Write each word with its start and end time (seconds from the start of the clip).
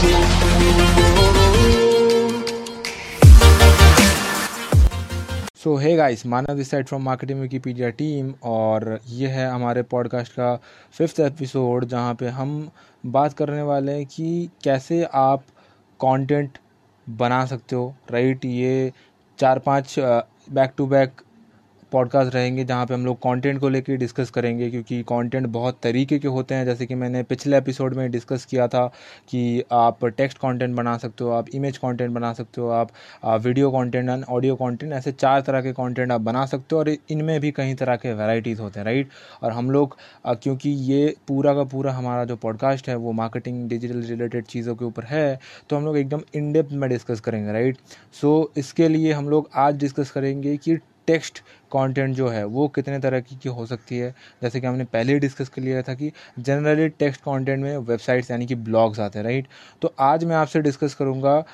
सो 0.00 0.10
है 5.76 5.94
guys 5.96 6.24
Manav 6.26 6.54
this 6.56 6.70
side 6.70 6.86
from 6.86 7.02
marketing 7.02 7.40
Wikipedia 7.40 7.88
team 7.90 8.32
और 8.44 9.00
ये 9.08 9.28
है 9.28 9.46
हमारे 9.48 9.82
पॉडकास्ट 9.82 10.32
का 10.32 10.54
फिफ्थ 10.92 11.20
एपिसोड 11.20 11.84
जहाँ 11.84 12.14
पे 12.14 12.28
हम 12.28 12.70
बात 13.06 13.32
करने 13.32 13.62
वाले 13.62 13.92
हैं 13.92 14.06
कि 14.06 14.48
कैसे 14.64 15.02
आप 15.14 15.42
कंटेंट 16.00 16.58
बना 17.06 17.44
सकते 17.46 17.76
हो 17.76 17.94
राइट 18.10 18.44
ये 18.44 18.92
चार 19.38 19.58
पाँच 19.58 19.94
बैक 19.98 20.72
टू 20.76 20.86
बैक 20.86 21.20
पॉडकास्ट 21.92 22.34
रहेंगे 22.34 22.64
जहाँ 22.64 22.86
पे 22.86 22.94
हम 22.94 23.04
लोग 23.06 23.16
कंटेंट 23.18 23.60
को 23.60 23.68
लेकर 23.68 23.96
डिस्कस 23.96 24.30
करेंगे, 24.30 24.70
क्योंकि 24.70 25.02
कंटेंट 25.02 25.46
बहुत 25.48 25.78
तरीके 25.82 26.18
के 26.18 26.28
होते 26.28 26.54
हैं। 26.54 26.64
जैसे 26.64 26.86
कि 26.86 26.94
मैंने 26.94 27.22
पिछले 27.22 27.58
एपिसोड 27.58 27.94
में 27.94 28.10
डिस्कस 28.10 28.44
किया 28.44 28.68
था 28.68 28.86
कि 29.30 29.62
आप 29.72 30.04
टेक्स्ट 30.06 30.38
कंटेंट 30.38 30.76
बना 30.76 30.96
सकते 30.98 31.24
हो, 31.24 31.30
आप 31.30 31.48
इमेज 31.54 31.78
कंटेंट 31.78 32.10
बना 32.10 32.32
सकते 32.32 32.60
हो, 32.60 32.68
आप 32.68 32.90
video 33.24 33.70
content 33.70 34.08
and 34.08 34.24
audio 34.28 34.54
content 34.56 34.92
ऐसे 34.92 35.12
चार 35.12 35.40
तरह 35.40 35.62
के 35.62 35.72
कंटेंट 35.72 36.12
आप 36.12 36.20
बना 36.20 36.44
सकते 36.46 36.74
हो 36.74 36.78
और 36.80 36.88
इनमें 36.88 37.38
भी 37.40 37.50
कई 37.50 37.74
तरह 37.74 37.96
के 37.96 38.12
वेराइटीज़ 38.12 38.60
होते 38.60 38.80
हैं 38.80 38.84
राइट 38.84 39.08
और 39.42 39.52
हम 39.52 39.70
लोग 39.70 39.96
क्योंकि 40.26 40.70
ये 40.70 41.14
पूरा 41.28 41.54
का 41.54 41.64
पूरा 41.64 41.92
हमारा 41.92 42.24
जो 42.24 42.36
पॉडकास्ट 42.36 42.88
है 42.88 42.94
वो 42.96 43.12
मार्केटिंग 43.12 43.68
डिजिटल 43.68 44.02
रिलेटेड 44.02 44.44
चीज़ों 44.44 44.74
के 44.74 44.84
ऊपर 44.84 45.04
है 45.04 45.38
तो 45.70 45.76
हम 45.76 45.84
लोग 45.84 45.98
एकदम 45.98 46.20
इन 46.34 46.52
डेप्थ 46.52 46.72
में 46.72 46.88
डिस्कस 46.90 47.20
करेंगे 47.20 47.52
राइट 47.52 47.78
सो 48.20 48.30
इसके 48.56 48.88
लिए 48.88 49.12
हम 49.12 49.28
लोग 49.28 49.50
आज 49.56 49.76
डिस्कस 49.76 50.10
करेंगे 50.10 50.56
कि 50.56 50.78
टेक्स्ट 51.10 51.38
कंटेंट 51.72 52.14
जो 52.16 52.28
है 52.28 52.44
वो 52.46 52.66
कितने 52.68 52.98
तरह 52.98 53.20
की, 53.20 53.36
की 53.36 53.48
हो 53.48 53.66
सकती 53.66 53.98
है? 53.98 54.14
जैसे 54.42 54.60
कि 54.60 54.66
हमने 54.66 54.84
पहले 54.84 55.12
ही 55.12 55.18
डिस्कस 55.18 55.48
कर 55.48 55.62
लिया 55.62 55.82
था 55.82 55.94
कि 55.94 56.12
जनरली 56.40 56.88
टेक्स्ट 56.98 57.20
कंटेंट 57.20 57.62
में 57.62 57.76
वेबसाइट्स 57.78 58.30
यानी 58.30 58.46
कि 58.46 58.54
ब्लॉग्स 58.68 59.00
आते 59.00 59.18
हैं 59.18 59.24
राइट 59.24 59.46
तो 59.82 59.92
आज 60.00 60.24
मैं 60.24 60.36
आपसे 60.36 60.60
डिस्कस 60.60 60.94
करूँगा 60.94 61.44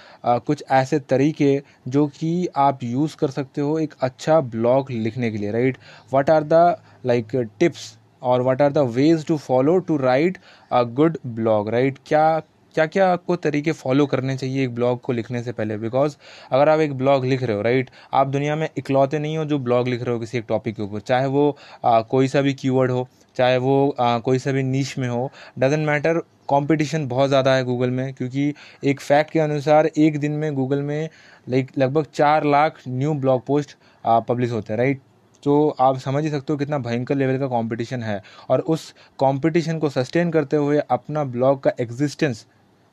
कुछ 0.47 0.65
ऐसे 0.73 0.99
तरीके 1.09 1.61
जो 1.89 2.07
कि 2.17 2.49
आप 2.57 2.85
यूज़ 2.85 3.17
कर 3.17 3.31
सकते 3.31 3.61
हो 3.61 3.79
एक 3.79 3.95
अच्छा 4.01 4.41
ब्लॉग 4.57 4.91
लिखने 4.91 5.31
के 5.31 5.39
लिए 5.39 5.53
right 5.53 5.79
what 6.15 6.31
are 6.31 6.45
the 6.45 6.77
like 7.07 7.37
tips 7.61 7.97
और 8.23 8.43
what 8.43 8.63
are 8.63 8.73
the 8.73 8.79
ways 8.93 9.27
to 9.27 9.37
follow 9.39 9.79
to 9.79 9.97
write 9.97 10.39
a 10.73 10.83
good 10.95 11.19
blog 11.35 11.69
right 11.69 11.99
क्या 12.07 12.29
क्या 12.77 12.85
क्या 12.87 13.07
आपको 13.09 13.35
तरीके 13.37 13.73
फॉलो 13.73 14.05
करने 14.07 14.37
चाहिए 14.37 14.65
एक 14.65 14.75
ब्लॉग 14.75 15.01
को 15.03 15.13
लिखने 15.13 15.43
से 15.43 15.53
पहले? 15.53 15.77
बिकॉज़ 15.79 16.17
अगर 16.53 16.69
आप 16.69 16.81
एक 16.81 16.93
ब्लॉग 16.95 17.25
लिख 17.25 17.43
रहे 17.43 17.57
हो 17.57 17.63
राइट 17.63 17.91
आप 18.15 18.27
दुनिया 18.29 18.57
में 18.57 18.69
इकलौते 18.79 19.19
नहीं 19.19 19.37
हो 19.39 19.45
जो 19.45 19.59
ब्लॉग 19.59 19.89
लिख 19.89 20.03
रहे 20.03 20.15
हो 20.15 20.21
किसी 20.21 20.39
एक 20.39 20.45
टॉपिक 20.49 20.75
के 20.77 20.83
ऊपर। 20.83 21.01
चाहे 21.01 21.27
वो 21.27 21.57
आ, 21.85 22.01
कोई 22.01 22.29
सा 22.29 22.41
भी 22.41 22.53
कीवर्ड 22.55 22.91
हो 22.91 23.07
चाहे 23.37 23.57
वो 23.59 23.95
आ, 24.01 24.19
कोई 24.19 24.39
सा 24.39 24.53
भी 24.53 24.63
नीच 24.63 24.95
में 24.99 25.09
हो 25.09 25.31
डजेंट 25.59 25.87
मैटर 25.87 26.19
कंपटीशन 26.51 27.07
बहुत 27.09 27.29
ज़्यादा 27.29 27.55
है 27.55 27.65
गूगल 27.65 27.91
में 27.91 28.13
क्योंकि 28.15 28.53
एक 28.85 29.01
फैक्ट 29.01 29.31
के 29.31 29.41
अनुसार 29.41 29.87
एक 29.89 30.19
दिन 30.21 30.33
में 30.33 30.53
गूगल 30.55 30.83
में 30.83 31.09
लाइक 31.47 31.71
लगभग 31.79 32.07
चार 32.15 32.45
lakh 32.47 32.81
new 32.89 33.15
blog 33.15 33.45
post 33.47 33.77
publish 34.05 34.51
होते 34.51 34.73
हैं 34.73 34.79
राइट 34.79 35.01
तो 35.43 35.69
आप 35.81 35.99
समझ 35.99 36.23
ही 36.25 36.31
सकते 36.31 36.53
हो 36.53 36.57
कितना 36.59 36.79
भयंकर 36.79 37.15
लेवल 37.15 37.39
का 37.39 37.47
कंपटीशन 37.49 38.03
है। 38.03 38.21
और 38.51 38.61
उस 38.61 38.91
कंपटीशन 39.21 39.79
को 39.79 39.89
सस्टेन 39.91 40.31
करते 40.31 40.57
हुए 40.57 40.79
अपना 40.91 41.25
ब्लॉग 41.27 41.63
का 41.63 41.73
एग्जिस्टेंस 41.81 42.45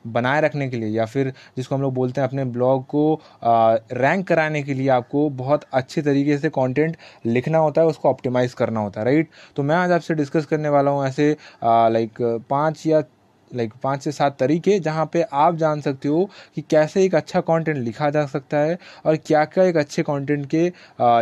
बनाए 0.07 0.41
रखने 0.41 0.69
के 0.69 0.77
लिए 0.77 0.89
या 0.89 1.05
फिर 1.05 1.33
जिसको 1.57 1.75
हम 1.75 1.81
लोग 1.81 1.93
बोलते 1.93 2.21
हैं 2.21 2.27
अपने 2.27 2.45
ब्लॉग 2.45 2.85
को 2.87 3.21
रैंक 3.43 4.27
कराने 4.27 4.63
के 4.63 4.73
लिए 4.73 4.89
आपको 4.89 5.29
बहुत 5.29 5.65
अच्छे 5.73 6.01
तरीके 6.01 6.37
से 6.37 6.49
कंटेंट 6.49 6.97
लिखना 7.25 7.57
होता 7.57 7.81
है, 7.81 7.87
उसको 7.87 8.09
ऑप्टिमाइज़ 8.09 8.55
करना 8.55 8.79
होता 8.79 8.99
है 9.01 9.05
राइट 9.05 9.29
तो 9.55 9.63
मैं 9.63 9.75
आज 9.75 9.91
आपसे 9.91 10.13
डिस्कस 10.13 10.45
करने 10.45 10.69
वाला 10.69 10.91
हूँ 10.91 11.05
ऐसे 11.07 11.35
लाइक 11.63 12.21
पाँच 12.49 12.87
या 12.87 13.03
लाइक 13.51 13.73
पाँच 13.83 14.03
से 14.03 14.11
सात 14.11 14.37
तरीके 14.39 14.79
जहाँ 14.79 15.05
पे 15.13 15.21
आप 15.33 15.55
जान 15.55 15.81
सकते 15.81 16.07
हो 16.07 16.29
कि 16.55 16.61
कैसे 16.61 17.03
एक 17.05 17.15
अच्छा 17.15 17.41
कंटेंट 17.41 17.77
लिखा 17.77 18.09
जा 18.09 18.25
सकता 18.25 18.57
है 18.57 18.77
और 19.05 19.15
क्या 19.17 19.43
क्या 19.45 19.63
एक 19.63 19.77
अच्छे 19.77 20.03
कंटेंट 20.03 20.45
के 20.55 20.71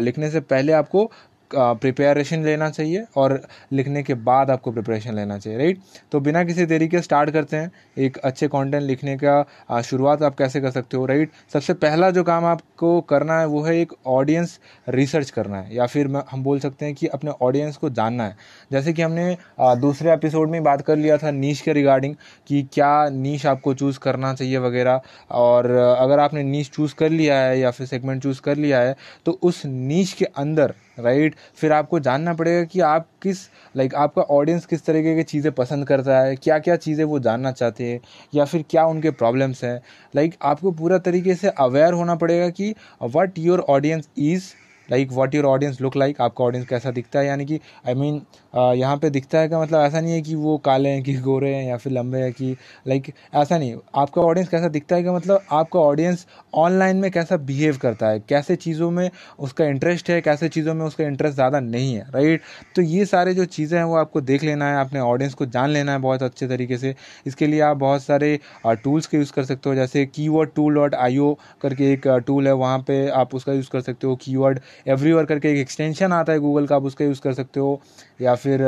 लिखने 0.05 0.29
से 0.31 0.39
पहले 0.39 0.73
आपको 0.73 1.11
प्रिपरेशन 1.55 2.43
लेना 2.43 2.69
चाहिए 2.69 3.05
और 3.17 3.41
लिखने 3.73 4.03
के 4.03 4.13
बाद 4.23 4.51
आपको 4.51 4.71
प्रिपरेशन 4.71 5.15
लेना 5.15 5.37
चाहिए 5.37 5.57
राइट 5.59 5.79
तो 6.11 6.19
बिना 6.19 6.43
किसी 6.43 6.65
तरीके 6.65 7.01
स्टार्ट 7.01 7.29
करते 7.29 7.57
हैं। 7.57 7.71
एक 7.97 8.17
अच्छे 8.19 8.47
कंटेंट 8.47 8.83
लिखने 8.83 9.17
का 9.17 9.81
शुरुआत 9.81 10.23
आप 10.23 10.35
कैसे 10.35 10.61
कर 10.61 10.71
सकते 10.71 10.97
हो 10.97 11.05
राइट 11.05 11.31
सबसे 11.53 11.73
पहला 11.75 12.09
जो 12.11 12.23
काम 12.23 12.45
आपको 12.45 12.99
करना 13.03 13.39
है, 13.39 13.45
वो 13.45 13.61
है 13.61 13.75
एक 13.77 13.93
ऑडियंस 14.07 14.59
रिसर्च 14.87 15.29
करना 15.29 15.57
है, 15.57 15.75
या 15.75 15.85
फिर 15.85 16.07
हम 16.31 16.43
बोल 16.43 16.59
सकते 16.59 16.85
हैं 16.85 16.95
कि 16.95 17.07
अपने 17.09 17.31
ऑडियंस 17.41 17.77
को 17.77 17.89
जानना 17.91 18.23
है। 18.23 18.35
जैसे 18.71 18.93
कि 18.93 19.01
हमने 19.01 19.37
दूसरे 19.81 20.11
एपिसोड 20.13 20.49
में 20.49 20.63
बात 20.63 20.81
कर 20.81 20.97
लिया 20.97 21.17
था 21.17 21.31
नीच 21.31 21.61
के 21.61 21.73
रिगार्डिंग 21.73 22.15
कि 22.47 22.61
क्या 22.73 23.09
नीच 23.11 23.45
आपको 23.45 23.73
चूज़ 23.73 23.99
करना 23.99 24.33
चाहिए 24.33 24.57
वगैरह। 24.59 25.01
और 25.31 25.69
अगर 25.71 26.19
आपने 26.19 26.43
नीच 26.43 26.69
चूज़ 26.69 26.95
कर 26.95 27.09
लिया 27.09 27.37
है 27.37 27.59
या 27.59 27.71
फिर 27.71 27.87
सेगमेंट 27.87 28.23
चूज़ 28.23 28.41
कर 28.41 28.57
लिया 28.57 28.79
है 28.79 28.95
तो 29.25 29.39
उस 29.41 29.61
नीच 29.65 30.13
के 30.13 30.25
अंदर 30.25 30.73
राइट? 31.01 31.35
फिर 31.55 31.71
आपको 31.71 31.99
जानना 31.99 32.33
पड़ेगा 32.33 32.63
कि 32.63 32.79
आप 32.81 33.07
किस 33.21 33.37
लाइक 33.75 33.95
आपका 33.95 34.21
ऑडियंस 34.31 34.65
किस 34.65 34.85
तरीके 34.85 35.15
की 35.15 35.23
चीज़ें 35.23 35.51
पसंद 35.53 35.87
करता 35.87 36.19
है 36.19 36.35
क्या 36.35 36.59
क्या 36.59 36.75
चीज़ें 36.77 37.03
वो 37.05 37.19
जानना 37.19 37.51
चाहते 37.53 37.83
हैं, 37.83 37.99
या 38.33 38.45
फिर 38.45 38.65
क्या 38.69 38.85
उनके 38.85 39.11
प्रॉब्लम्स 39.11 39.63
हैं। 39.63 39.79
लाइक 40.13 40.35
आपको 40.41 40.71
पूरा 40.71 40.97
तरीके 40.99 41.35
से 41.35 41.49
अवेयर 41.49 41.93
होना 41.93 42.15
पड़ेगा 42.15 42.49
कि 42.51 42.73
what 43.05 43.39
your 43.39 43.59
audience 43.69 44.09
is 44.19 44.51
like 44.91 45.11
what 45.11 45.35
your 45.35 45.45
audience 45.45 45.81
look 45.81 45.95
like 45.97 46.21
आपका 46.21 46.43
ऑडियंस 46.45 46.67
कैसा 46.67 46.91
दिखता 46.91 47.19
है? 47.19 47.25
यानी 47.27 47.45
कि 47.45 47.59
आई 47.87 47.93
मीन 47.93 48.13
mean, 48.13 48.75
यहाँ 48.75 48.97
पे 48.97 49.09
दिखता 49.09 49.39
है 49.39 49.49
कि 49.49 49.55
मतलब 49.55 49.81
ऐसा 49.81 49.99
नहीं 50.01 50.13
है 50.13 50.21
कि 50.21 50.35
वो 50.35 50.57
काले 50.65 50.89
हैं 50.89 51.03
कि 51.03 51.13
गोरे 51.21 51.53
हैं 51.55 51.67
या 51.67 51.77
फिर 51.77 51.93
लंबे 51.93 52.19
हैं 52.19 52.31
कि 52.33 52.55
लाइक 52.87 53.11
ऐसा 53.33 53.57
नहीं। 53.57 53.75
आपका 53.95 54.21
ऑडियंस 54.21 54.49
कैसा 54.49 54.67
दिखता 54.69 54.95
है 54.95 55.03
कि 55.03 55.09
मतलब 55.09 55.45
आपका 55.51 55.79
ऑडियंस 55.79 56.25
ऑनलाइन 56.55 56.97
में 56.97 57.09
कैसा 57.11 57.37
बिहेव 57.39 57.77
करता 57.81 58.07
है? 58.07 58.19
कैसे 58.29 58.55
चीज़ों 58.55 58.89
में 58.91 59.09
उसका 59.39 59.65
इंटरेस्ट 59.65 60.09
है? 60.09 60.19
कैसे 60.21 60.49
चीज़ों 60.49 60.73
में 60.73 60.85
उसका 60.85 61.03
इंटरेस्ट 61.03 61.35
ज़्यादा 61.35 61.59
नहीं 61.59 61.93
है? 61.95 62.05
राइट 62.13 62.41
तो 62.75 62.81
ये 62.81 63.05
सारे 63.05 63.33
जो 63.33 63.45
चीज़ें 63.47 63.77
हैं 63.77 63.85
वो 63.85 63.95
आपको 63.95 64.21
देख 64.21 64.43
लेना 64.43 64.69
है। 64.69 64.85
अपने 64.85 64.99
ऑडियंस 65.01 65.33
को 65.33 65.45
जान 65.47 65.69
लेना 65.69 65.91
है 65.91 65.99
बहुत 65.99 66.23
अच्छे 66.23 66.47
तरीके 66.47 66.77
से। 66.77 66.93
इसके 67.27 67.47
लिए 67.47 67.61
आप 67.61 67.77
बहुत 67.77 68.03
सारे 68.03 68.39
टूल्स 68.65 69.07
के 69.07 69.17
यूज़ 69.17 69.31
कर 69.33 69.45
सकते 69.45 69.69
हो। 69.69 69.75
जैसे 69.75 70.05
की 70.05 70.27
वर्ड 70.29 70.49
टूल 70.55 70.75
डॉट 70.75 70.95
आई 70.95 71.17
करके 71.61 71.91
एक 71.93 72.07
टूल 72.27 72.47
है। 72.47 72.53
वहाँ 72.55 72.79
पर 72.81 73.09
आप 73.15 73.35
उसका 73.35 73.53
यूज़ 73.53 73.69
कर 73.71 73.81
सकते 73.81 74.07
हो। 74.07 74.15
की 74.15 74.35
वर्ड 74.35 74.59
एवरीवर 74.87 75.25
करके 75.25 75.51
एक 75.51 75.57
एक्सटेंशन 75.57 76.13
आता 76.13 76.33
है 76.33 76.39
गूगल 76.39 76.67
का, 76.67 76.75
आप 76.75 76.83
उसका 76.83 77.05
यूज़ 77.05 77.21
कर 77.21 77.33
सकते 77.33 77.59
हो। 77.59 77.79
या 78.21 78.35
फिर 78.35 78.59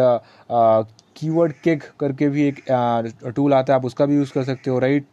कीवर्ड 1.17 1.53
किक 1.63 1.83
करके 1.99 2.29
भी 2.29 2.47
एक 2.47 2.63
टूल 3.27 3.53
आता 3.53 3.73
है, 3.73 3.79
आप 3.79 3.85
उसका 3.85 4.05
भी 4.05 4.15
यूज़ 4.15 4.33
कर 4.33 4.43
सकते 4.43 4.71
हो 4.71 4.79
राइट 4.79 5.05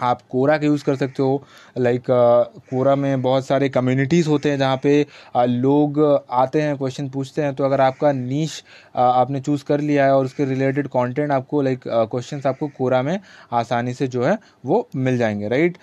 आप 0.00 0.20
कोरा 0.30 0.56
का 0.58 0.66
यूज़ 0.66 0.84
कर 0.84 0.96
सकते 0.96 1.22
हो। 1.22 1.42
लाइक 1.78 2.02
कोरा 2.10 2.94
में 2.96 3.22
बहुत 3.22 3.46
सारे 3.46 3.68
कम्युनिटीज़ 3.68 4.28
होते 4.28 4.50
हैं 4.50 4.58
जहाँ 4.58 4.80
पे 4.82 5.06
लोग 5.36 6.00
आते 6.30 6.62
हैं 6.62 6.76
क्वेश्चन 6.78 7.08
पूछते 7.10 7.42
हैं। 7.42 7.54
तो 7.54 7.64
अगर 7.64 7.80
आपका 7.80 8.12
नीच 8.12 8.62
आपने 8.94 9.40
चूज़ 9.40 9.64
कर 9.64 9.80
लिया 9.80 10.04
है 10.04 10.14
और 10.16 10.24
उसके 10.24 10.44
रिलेटेड 10.44 10.88
कंटेंट 10.88 11.30
आपको 11.32 11.62
लाइक 11.62 11.80
क्वेश्चंस 11.86 12.46
आपको 12.46 12.68
कोरा 12.68 13.02
में 13.02 13.18
आसानी 13.52 13.94
से 13.94 14.08
जो 14.08 14.24
है, 14.24 14.38
वो 14.64 14.88
मिल 14.96 15.18
जाएँगे 15.18 15.48
राइट 15.48 15.78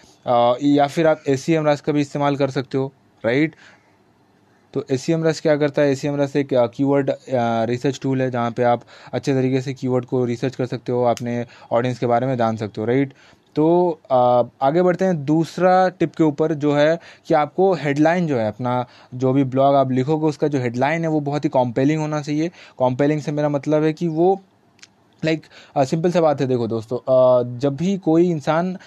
या 0.63 0.87
फिर 0.87 1.07
आप 1.07 1.23
ए 1.27 1.37
सी 1.37 1.53
एम 1.53 1.75
का 1.75 1.91
भी 1.91 2.01
इस्तेमाल 2.01 2.35
कर 2.35 2.49
सकते 2.51 2.77
हो 2.77 2.91
राइट 3.23 3.55
तो 4.73 4.83
ए 4.91 4.97
सी 4.97 5.13
रस 5.23 5.39
क्या 5.41 5.55
करता 5.57 5.81
है? 5.81 5.91
ए 5.91 5.95
सी 5.95 6.09
रस 6.17 6.35
एक 6.35 6.49
कीवर्ड 6.75 7.11
रिसर्च 7.69 7.99
टूल 8.03 8.21
है 8.21 8.29
जहाँ 8.31 8.51
पे 8.51 8.63
आप 8.63 8.81
अच्छे 9.13 9.33
तरीके 9.33 9.61
से 9.61 9.73
कीवर्ड 9.73 10.05
को 10.05 10.23
रिसर्च 10.25 10.55
कर 10.55 10.65
सकते 10.65 10.91
हो 10.91 11.03
अपने 11.05 11.45
ऑडियंस 11.71 11.99
के 11.99 12.05
बारे 12.05 12.27
में 12.27 12.35
जान 12.37 12.57
सकते 12.57 12.81
हो 12.81 12.87
राइट 12.87 13.13
तो 13.55 13.65
आ, 14.11 14.43
आगे 14.61 14.81
बढ़ते 14.81 15.05
हैं। 15.05 15.23
दूसरा 15.25 15.89
टिप 15.89 16.15
के 16.15 16.23
ऊपर 16.23 16.53
जो 16.53 16.73
है 16.75 16.99
कि 17.27 17.33
आपको 17.33 17.73
हेडलाइन 17.73 18.27
जो 18.27 18.37
है 18.37 18.47
अपना 18.47 18.85
जो 19.15 19.33
भी 19.33 19.43
ब्लॉग 19.45 19.75
आप 19.75 19.91
लिखोगे 19.91 20.27
उसका 20.27 20.47
जो 20.47 20.59
हेडलाइन 20.59 21.01
है 21.01 21.09
वो 21.09 21.19
बहुत 21.19 21.45
ही 21.45 21.49
कॉम्पेलिंग 21.49 22.01
होना 22.01 22.21
चाहिए। 22.21 22.51
कॉम्पेलिंग 22.77 23.21
से 23.21 23.31
मेरा 23.31 23.49
मतलब 23.49 23.83
है 23.83 23.93
कि 23.93 24.07
वो 24.07 24.33
लाइक 25.23 25.45
सिंपल 25.79 26.11
सा 26.11 26.21
बात 26.21 26.41
है। 26.41 26.47
देखो 26.47 26.67
दोस्तों 26.67 26.97
uh, 26.97 27.59
जब 27.59 27.75
भी 27.75 27.97
कोई 27.97 28.29
इंसान 28.31 28.77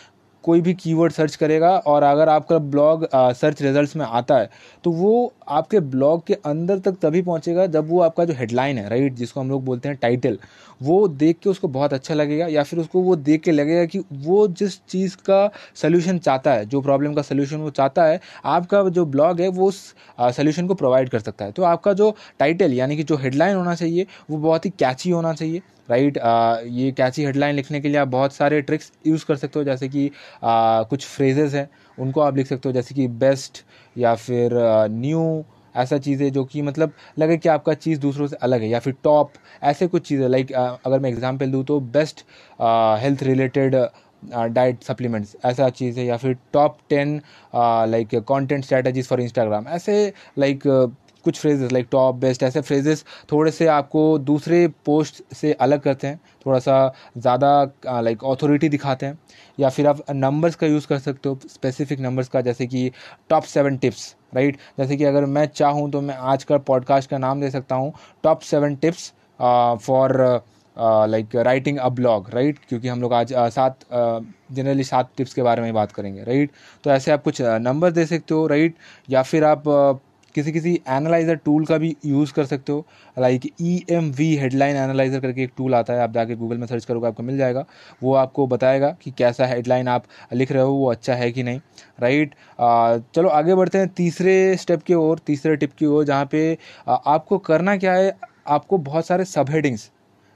कोई 0.44 0.60
भी 0.60 0.74
कीवर्ड 0.74 1.12
सर्च 1.12 1.36
करेगा 1.36 1.70
और 1.86 2.02
अगर 2.02 2.28
आपका 2.28 2.58
ब्लॉग 2.58 3.08
सर्च 3.14 3.62
रिजल्ट्स 3.62 3.96
में 3.96 4.04
आता 4.06 4.36
है 4.36 4.50
तो 4.84 4.90
वो 4.92 5.32
आपके 5.48 5.80
ब्लॉग 5.80 6.26
के 6.26 6.34
अंदर 6.34 6.78
तक 6.78 6.96
तभी 7.02 7.22
पहुंचेगा 7.22 7.66
जब 7.66 7.88
वो 7.88 8.00
आपका 8.00 8.24
जो 8.24 8.34
हेडलाइन 8.34 8.78
है 8.78 8.88
राइट 8.88 9.14
जिसको 9.14 9.40
हम 9.40 9.50
लोग 9.50 9.64
बोलते 9.64 9.88
हैं 9.88 9.98
टाइटल 10.02 10.38
वो 10.82 11.06
देख 11.08 11.38
के 11.42 11.50
उसको 11.50 11.68
बहुत 11.68 11.92
अच्छा 11.92 12.14
लगेगा 12.14 12.46
या 12.46 12.62
फिर 12.62 12.80
उसको 12.80 13.00
वो 13.00 13.16
देख 13.16 13.42
के 13.42 13.52
लगेगा 13.52 13.84
कि 13.84 13.98
वो 14.12 14.46
जिस 14.48 14.78
चीज़ 14.88 15.16
का 15.16 15.50
सोल्यूशन 15.74 16.18
चाहता 16.18 16.52
है 16.52 16.66
जो 16.66 16.80
प्रॉब्लम 16.80 17.14
का 17.14 17.22
सोल्यूशन 17.22 17.56
वो 17.56 17.70
चाहता 17.70 18.04
है 18.04 18.20
आपका 18.44 18.82
जो 18.88 19.04
ब्लॉग 19.06 19.40
है 19.40 19.48
वो 19.48 19.68
उस 19.68 19.80
सोल्यूशन 20.20 20.66
को 20.66 20.74
प्रोवाइड 20.74 21.08
कर 21.08 21.18
सकता 21.18 21.44
है। 21.44 21.52
तो 21.52 21.62
आपका 21.62 21.92
जो 21.92 22.14
टाइटल 22.38 22.72
यानी 22.72 22.96
कि 22.96 23.02
जो 23.02 23.16
हेडलाइन 23.16 23.56
होना 23.56 23.74
चाहिए 23.74 24.06
वो 24.30 24.38
बहुत 24.38 24.64
ही 24.66 24.70
कैची 24.78 25.10
होना 25.10 25.32
चाहिए 25.32 25.62
राइट 25.90 26.18
right, 26.18 26.66
ये 26.68 26.92
कैची 26.92 27.24
हेडलाइन 27.24 27.54
लिखने 27.56 27.80
के 27.80 27.88
लिए 27.88 27.96
आप 27.96 28.08
बहुत 28.08 28.32
सारे 28.32 28.60
ट्रिक्स 28.62 28.92
यूज़ 29.06 29.24
कर 29.26 29.36
सकते 29.36 29.58
हो 29.58 29.64
जैसे 29.64 29.88
कि 29.88 30.10
आ, 30.44 30.82
कुछ 30.82 31.06
फ्रेजेस 31.06 31.54
हैं 31.54 31.68
उनको 31.98 32.20
आप 32.20 32.36
लिख 32.36 32.46
सकते 32.46 32.68
हो 32.68 32.72
जैसे 32.72 32.94
कि 32.94 33.06
बेस्ट 33.18 33.64
या 33.96 34.14
फिर 34.14 34.52
न्यू 34.90 35.44
ऐसा 35.74 35.98
चीज़ें 35.98 36.30
जो 36.32 36.44
कि 36.44 36.62
मतलब 36.62 36.92
लगे 37.18 37.36
कि 37.36 37.48
आपका 37.48 37.74
चीज़ 37.74 38.00
दूसरों 38.00 38.26
से 38.26 38.36
अलग 38.36 38.60
है 38.60 38.68
या 38.68 38.78
फिर 38.78 38.94
टॉप 39.04 39.32
ऐसे 39.62 39.86
कुछ 39.86 40.06
चीज़ें 40.08 40.28
लाइक 40.28 40.52
अगर 40.52 40.98
मैं 40.98 41.10
एग्जांपल 41.10 41.50
दूँ 41.50 41.64
तो 41.64 41.80
best 41.96 42.24
health 43.02 43.22
related 43.22 43.76
diet 44.50 44.82
supplements 44.82 45.36
ऐसा 45.44 45.68
चीज़ 45.70 45.98
है 46.00 46.06
या 46.06 46.16
फिर 46.16 46.36
top 46.52 46.78
ten 46.88 47.20
like 47.88 48.14
content 48.28 48.64
strategies 48.64 49.08
for 49.08 49.20
Instagram 49.20 49.68
ऐसे 49.68 50.12
लाइक 50.38 50.64
like, 50.64 50.92
कुछ 51.26 51.38
फ्रेजेस 51.40 51.72
लाइक 51.72 51.88
टॉप 51.90 52.14
बेस्ट 52.14 52.42
ऐसे 52.42 52.60
फ्रेजेस 52.60 53.04
थोड़े 53.32 53.50
से 53.50 53.66
आपको 53.66 54.06
दूसरे 54.18 54.66
पोस्ट 54.84 55.22
से 55.34 55.52
अलग 55.60 55.80
करते 55.80 56.06
हैं 56.06 56.20
थोड़ा 56.46 56.58
सा 56.58 56.76
ज़्यादा 57.18 57.50
लाइक 58.00 58.24
ऑथोरिटी 58.24 58.68
दिखाते 58.68 59.06
हैं 59.06 59.18
या 59.58 59.68
फिर 59.68 59.86
आप 59.86 60.02
नंबर्स 60.10 60.54
का 60.54 60.66
यूज़ 60.66 60.86
कर 60.86 60.98
सकते 60.98 61.28
हो 61.28 61.38
स्पेसिफिक 61.46 62.00
नंबर्स 62.00 62.28
का, 62.28 62.40
जैसे 62.40 62.66
कि 62.66 62.90
टॉप 63.28 63.44
सेवन 63.44 63.76
टिप्स 63.76 64.14
राइट 64.34 64.56
जैसे 64.78 64.96
कि 64.96 65.04
अगर 65.04 65.24
मैं 65.26 65.46
चाहूँ 65.54 65.90
तो 65.90 66.00
मैं 66.00 66.14
आज 66.34 66.44
का 66.44 66.58
पॉडकास्ट 66.66 67.10
का 67.10 67.18
नाम 67.18 67.40
दे 67.40 67.50
सकता 67.50 67.74
हूँ 67.74 67.92
top 68.24 68.40
seven 68.40 68.76
tips 68.76 69.12
for 69.86 70.16
like 70.78 71.36
writing 71.36 71.78
a 71.78 71.88
blog 71.88 72.30
right 72.30 72.58
क्योंकि 72.68 72.88
हम 72.88 73.00
लोग 73.00 73.12
आज 73.14 73.32
सात 73.52 73.78
जनरली 74.52 74.84
सात 74.84 75.10
टिप्स 75.16 75.34
के 75.34 75.42
बारे 75.42 75.62
में 75.62 75.72
बात 75.74 75.92
करेंगे 75.92 76.22
राइट 76.22 76.50
right? 76.50 76.84
तो 76.84 76.90
ऐसे 76.90 77.12
आप 77.12 77.22
कुछ 77.22 77.40
नंबर 77.42 77.90
दे 77.90 78.06
सकते 78.06 78.34
हो 78.34 78.46
राइट 78.46 78.72
right? 78.72 79.12
या 79.12 79.22
फिर 79.22 79.44
आप 79.44 79.62
किसी 80.36 80.52
किसी 80.52 80.72
एनालाइज़र 80.88 81.34
टूल 81.36 81.64
का 81.66 81.78
भी 81.78 81.94
यूज़ 82.06 82.32
कर 82.34 82.44
सकते 82.46 82.72
हो। 82.72 82.86
Like 83.16 83.46
E 83.60 83.84
M 83.90 84.10
V 84.12 84.34
headline 84.36 84.76
analyser 84.76 85.20
करके 85.20 85.42
एक 85.42 85.52
टूल 85.56 85.74
आता 85.74 85.92
है, 85.92 86.00
आप 86.00 86.12
जाके 86.12 86.34
गूगल 86.36 86.58
में 86.58 86.66
सर्च 86.66 86.84
करोगे, 86.84 87.06
आपको 87.06 87.22
मिल 87.22 87.38
जाएगा। 87.38 87.64
वो 88.02 88.14
आपको 88.14 88.46
बताएगा 88.46 88.90
कि 89.02 89.10
कैसा 89.18 89.46
हेडलाइन 89.46 89.88
आप 89.88 90.04
लिख 90.32 90.52
रहे 90.52 90.62
हो, 90.62 90.72
वो 90.72 90.90
अच्छा 90.90 91.14
है 91.14 91.30
कि 91.32 91.42
नहीं। 91.42 91.60
राइट 92.00 92.34
चलो, 93.14 93.28
आगे 93.28 93.54
बढ़ते 93.54 93.78
हैं 93.78 93.88
तीसरे 93.88 94.56
स्टेप 94.56 94.82
की 94.82 94.94
ओर, 94.94 95.18
तीसरे 95.26 95.56
टिप 95.56 95.72
की 95.72 95.86
ओर, 95.86 96.04
जहाँ 96.04 96.28
पे 96.32 96.56
आपको 96.88 97.38
करना 97.40 97.76
क्या 97.76 97.92
है, 97.92 98.16
आपको 98.48 98.78
बहुत 98.80 99.06
सारे 99.06 99.24
सब 99.26 99.50
हेडिंग्स 99.50 99.90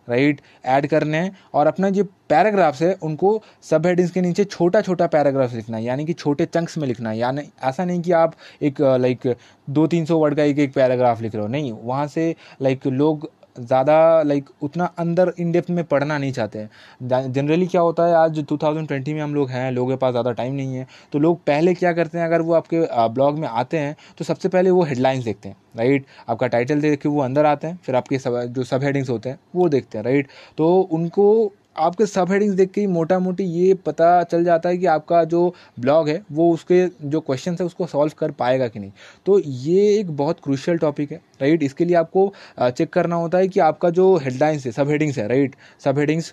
राइट, 0.08 0.41
ऐड 0.64 0.87
करने 0.87 1.19
हैं 1.19 1.37
और 1.55 1.67
अपना 1.67 1.91
जो 1.91 2.05
पैराग्राफ्स 2.29 2.82
है, 2.82 2.93
उनको 3.02 3.43
सब 3.62 3.87
हेडिंग्स 3.87 4.12
के 4.12 4.20
नीचे 4.20 4.44
छोटा 4.44 4.81
छोटा 4.81 5.06
पैराग्राफ्स 5.06 5.55
लिखना 5.55 5.76
है, 5.76 5.85
यानी 5.85 6.05
कि 6.05 6.12
छोटे 6.12 6.47
चंक्स 6.47 6.79
में 6.79 6.87
लिखना 6.88 7.11
है। 7.11 7.19
यानी 7.19 7.43
ऐसा 7.64 7.85
नहीं 7.85 8.00
कि 8.02 8.12
आप 8.12 8.35
एक, 8.62 8.81
लाइक, 8.81 9.35
दो 9.70 9.87
तीन 9.87 10.05
सौ 10.05 10.19
वर्ड 10.19 10.35
का 10.35 10.43
एक 10.43 10.58
एक 10.58 10.75
पैराग्राफ 10.75 11.20
लिख 11.20 11.35
रहे 11.35 11.43
हो, 11.43 11.49
नहीं। 11.49 11.73
वहाँ 11.73 12.06
से, 12.06 12.35
लाइक, 12.62 12.87
लोग 12.87 13.31
ज़्यादा 13.61 14.23
लाइक 14.23 14.49
उतना 14.62 14.85
अंदर 14.99 15.33
इन 15.39 15.53
डेप्थ 15.53 15.71
में 15.71 15.83
पढ़ना 15.87 16.19
नहीं 16.19 16.33
चाहते 16.33 16.59
हैं। 16.59 17.33
जनरली 17.33 17.67
क्या 17.67 17.81
होता 17.81 18.07
है, 18.07 18.15
आज 18.15 18.39
2020 18.43 19.12
में 19.15 19.21
हम 19.21 19.35
लोग 19.35 19.51
हैं, 19.51 19.71
लोगों 19.73 19.91
के 19.91 19.97
पास 19.97 20.11
ज़्यादा 20.12 20.33
टाइम 20.33 20.55
नहीं 20.55 20.75
है 20.75 20.87
तो 21.12 21.19
लोग 21.19 21.39
पहले 21.45 21.75
क्या 21.75 21.93
करते 21.93 22.19
हैं, 22.19 22.25
अगर 22.27 22.43
वो 22.43 22.55
आपके 22.55 22.81
ब्लॉग 23.11 23.39
में 23.39 23.49
आते 23.49 23.79
हैं 23.79 23.97
तो 24.19 24.25
सबसे 24.25 24.49
पहले 24.49 24.71
वो 24.71 24.83
हेडलाइंस 24.85 25.25
देखते 25.25 25.49
हैं 25.49 25.57
राइट 25.77 26.07
आपका 26.29 26.47
टाइटल 26.49 26.81
देख 26.81 27.01
के 27.01 27.09
वो 27.09 27.21
अंदर 27.23 27.47
आते 27.47 27.67
हैं, 27.67 27.79
फिर 27.85 27.97
आपके 27.97 28.19
सब, 28.19 28.43
जो 28.45 28.65
सब 28.65 28.83
हेडिंग्स 28.85 29.11
होते 29.11 29.29
हैं, 29.29 29.39
वो 29.55 29.69
देखते 29.69 29.99
हैं 29.99 30.05
राइट 30.05 30.29
तो 30.59 30.81
उनको 30.83 31.53
आपके 31.81 32.06
सब 32.06 32.31
हेडिंग्स 32.31 32.55
देख 32.56 32.71
के 32.71 32.81
ही 32.81 32.87
मोटा 32.88 33.19
मोटी 33.19 33.44
ये 33.44 33.75
पता 33.87 34.23
चल 34.23 34.44
जाता 34.44 34.69
है 34.69 34.79
कि 34.79 34.87
आपका 34.88 35.23
जो 35.25 35.55
ब्लॉग 35.81 36.09
है, 36.09 36.23
वो 36.32 36.53
उसके 36.55 36.87
जो 37.05 37.21
क्वेश्चन 37.21 37.56
है, 37.61 37.67
उसको 37.67 37.87
सॉल्व 37.87 38.12
कर 38.19 38.31
पाएगा 38.32 38.69
कि 38.69 38.79
नहीं। 38.81 38.93
तो 39.27 39.38
ये 39.38 39.99
एक 39.99 40.11
बहुत 40.17 40.41
क्रूशियल 40.44 40.79
टॉपिक 40.79 41.12
है 41.12 41.21
राइट 41.43 41.62
इसके 41.62 41.85
लिए 41.85 41.97
आपको 41.97 42.32
चेक 42.61 42.93
करना 42.93 43.17
होता 43.17 43.38
है 43.38 43.49
कि 43.49 43.61
आपका 43.61 43.91
जो 43.91 44.17
हेडलाइंस 44.17 44.67
है, 44.67 44.73
सब 44.73 44.91
हेडिंग्स 44.91 45.19
है 45.19 45.29
राइट 45.29 45.56
सब 45.85 45.99
हेडिंग्स 45.99 46.32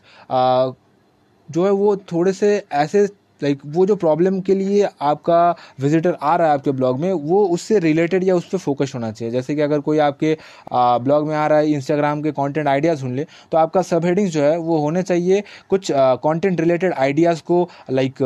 जो 1.49 1.65
है 1.65 1.71
वो 1.71 1.95
थोड़े 2.11 2.33
से 2.33 2.61
ऐसे 2.73 3.07
लाइक 3.43 3.57
like, 3.57 3.75
वो 3.75 3.85
जो 3.85 3.95
प्रॉब्लम 3.95 4.39
के 4.41 4.55
लिए 4.55 4.87
आपका 5.01 5.55
विजिटर 5.79 6.17
आ 6.21 6.35
रहा 6.35 6.47
है 6.47 6.53
आपके 6.53 6.71
ब्लॉग 6.71 6.99
में 6.99 7.11
वो 7.13 7.45
उससे 7.47 7.79
रिलेटेड 7.79 8.23
या 8.23 8.35
उस 8.35 8.49
पर 8.49 8.57
फोकस 8.57 8.91
होना 8.95 9.11
चाहिए। 9.11 9.31
जैसे 9.31 9.55
कि 9.55 9.61
अगर 9.61 9.79
कोई 9.79 9.97
आपके 9.99 10.37
ब्लॉग 10.73 11.27
में 11.27 11.35
आ 11.35 11.47
रहा 11.47 11.59
है 11.59 11.71
इंस्टाग्राम 11.71 12.21
के 12.21 12.31
कंटेंट 12.33 12.67
आइडियाज़ 12.67 12.99
सुन 12.99 13.15
ले 13.15 13.25
तो 13.51 13.57
आपका 13.57 13.81
सब 13.83 14.05
हेडिंग्स 14.05 14.33
जो 14.33 14.43
है 14.43 14.57
वो 14.59 14.77
होने 14.79 15.03
चाहिए 15.03 15.43
कुछ 15.69 15.91
कंटेंट 15.91 16.59
रिलेटेड 16.59 16.93
आइडियाज़ 16.93 17.41
को 17.41 17.67
लाइक 17.91 18.23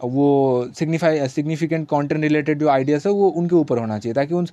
वो 0.00 0.68
सिग्निफाई 0.78 1.28
सिग्निफिकेंट 1.28 1.86
कंटेंट 1.88 2.20
रिलेटेड 2.22 2.58
जो 2.58 2.68
आइडियाज़ 2.68 3.06
है 3.08 3.12
वो 3.14 3.28
उनके 3.30 3.54
ऊपर 3.56 3.78
होना 3.78 3.98
चाहिए 3.98 4.14
ताकि 4.14 4.34
उन 4.34 4.46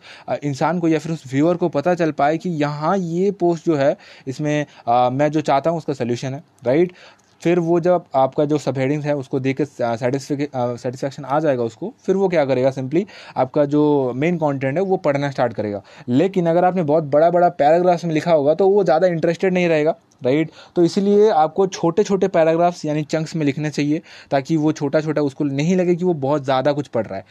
इंसान 0.44 0.80
को 0.80 0.88
या 0.88 1.00
फिर 1.00 1.12
उस 1.12 1.24
व्यूअर 1.32 1.58
को 1.58 1.70
पता 1.70 1.96
चल 1.96 2.12
पाए 2.12 2.38
कि 2.38 2.50
यहाँ 2.62 2.98
ये 2.98 3.32
पोस्ट 3.40 3.66
जो 3.66 3.76
है 3.76 3.96
इसमें 4.28 4.66
आ, 4.88 5.10
मैं 5.10 5.30
जो 5.32 5.42
चाहता 5.42 5.70
हूँ 5.70 5.78
उसका 5.78 5.94
सोल्यूशन 5.94 6.34
है 6.34 6.44
राइट 6.66 6.94
फिर 7.44 7.60
वो 7.60 7.80
जब 7.80 8.04
आपका 8.16 8.46
जो 8.46 8.58
सब 8.58 8.78
हेडिंग्स 8.78 9.06
है, 9.06 9.16
उसको 9.16 9.40
देख 9.40 9.58
के 9.58 9.66
सेटिस्फेक्शन 9.66 11.26
आ 11.26 11.40
जाएगा 11.40 11.64
उसको, 11.64 11.94
फिर 12.06 12.16
वो 12.16 12.28
क्या 12.30 12.46
करेगा 12.46 12.72
सिंपली 12.72 13.06
आपका 13.38 13.66
जो 13.66 14.14
मेन 14.16 14.38
कंटेंट 14.38 14.78
है, 14.78 14.84
वो 14.84 14.98
पढ़ना 15.00 15.30
स्टार्ट 15.32 15.54
करेगा। 15.54 15.82
लेकिन 16.10 16.48
अगर 16.48 16.66
आपने 16.66 16.84
बहुत 16.84 17.04
बड़ा 17.06 17.30
बड़ा 17.32 17.50
पैराग्राफ्स 17.52 18.06
में 18.06 18.14
लिखा 18.14 18.32
होगा 18.32 18.54
तो 18.54 18.68
वो 18.70 18.84
ज़्यादा 18.84 19.08
इंटरेस्टेड 19.08 19.54
नहीं 19.54 19.68
रहेगा 19.70 19.96
राइट 20.22 20.52
तो 20.76 20.84
इसीलिए 20.84 21.30
आपको 21.32 21.68
छोटे 21.70 22.04
छोटे 22.04 22.28
पैराग्राफ्स 22.30 22.84
यानी 22.86 23.04
चंक्स 23.04 23.36
में 23.36 23.46
लिखने 23.46 23.70
चाहिए, 23.70 24.02
ताकि 24.32 24.58
वो 24.58 24.72
छोटा 24.74 25.02
छोटा 25.02 25.22
उसको 25.22 25.44
नहीं 25.44 25.76
लगे 25.76 25.96
कि 25.96 26.06
वो 26.06 26.14
बहुत 26.16 26.44
ज़्यादा 26.44 26.74
कुछ 26.74 26.88
पढ़ 26.88 27.06
रहा 27.06 27.18
है। 27.18 27.26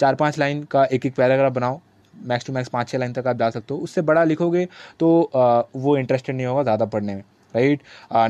चार 0.00 0.14
पाँच 0.14 0.38
लाइन 0.38 0.62
का 0.64 0.84
एक 0.84 1.06
एक 1.06 1.14
पैराग्राफ 1.14 1.52
बनाओ 1.52 1.80
मैक्स 2.14 2.46
टू 2.46 2.52
मैक्स 2.52 2.68
पाँच 2.68 2.88
छः 2.88 2.98
लाइन 2.98 3.12
तक 3.12 3.26
आप 3.26 3.36
जा 3.36 3.50
सकते 3.50 3.74
हो। 3.74 3.80
उससे 3.80 4.02
बड़ा 4.02 4.24
लिखोगे 4.24 4.66
तो 5.00 5.30
वो 5.76 5.96
इंटरेस्टेड 5.96 6.36
नहीं 6.36 6.46
होगा 6.46 6.62
ज़्यादा 6.62 6.84
पढ़ने 6.86 7.14
में। 7.14 7.22
राइट? 7.54 7.80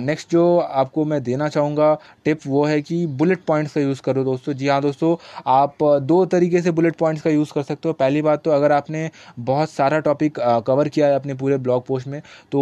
नेक्स्ट 0.00 0.30
जो 0.30 0.58
आपको 0.58 1.04
मैं 1.04 1.22
देना 1.22 1.48
चाहूँगा 1.48 1.94
टिप 2.24 2.40
वो 2.46 2.64
है 2.64 2.80
कि 2.82 3.04
बुलेट 3.08 3.44
पॉइंट्स 3.46 3.72
का 3.74 3.80
यूज़ 3.80 4.00
करो 4.02 4.24
दोस्तों। 4.24 4.52
जी 4.54 4.68
हाँ 4.68 4.80
दोस्तों, 4.82 5.16
आप 5.46 5.76
दो 6.02 6.24
तरीके 6.26 6.60
से 6.62 6.70
बुलेट 6.70 6.96
पॉइंट्स 6.96 7.22
का 7.22 7.30
यूज़ 7.30 7.52
कर 7.54 7.62
सकते 7.62 7.88
हो। 7.88 7.92
पहली 7.94 8.22
बात 8.22 8.42
तो 8.44 8.50
अगर 8.50 8.72
आपने 8.72 9.10
बहुत 9.40 9.70
सारा 9.70 9.98
टॉपिक 10.00 10.38
कवर 10.66 10.88
किया 10.88 11.06
है 11.06 11.14
अपने 11.14 11.34
पूरे 11.34 11.56
ब्लॉग 11.58 11.86
पोस्ट 11.86 12.06
में 12.08 12.20
तो 12.52 12.60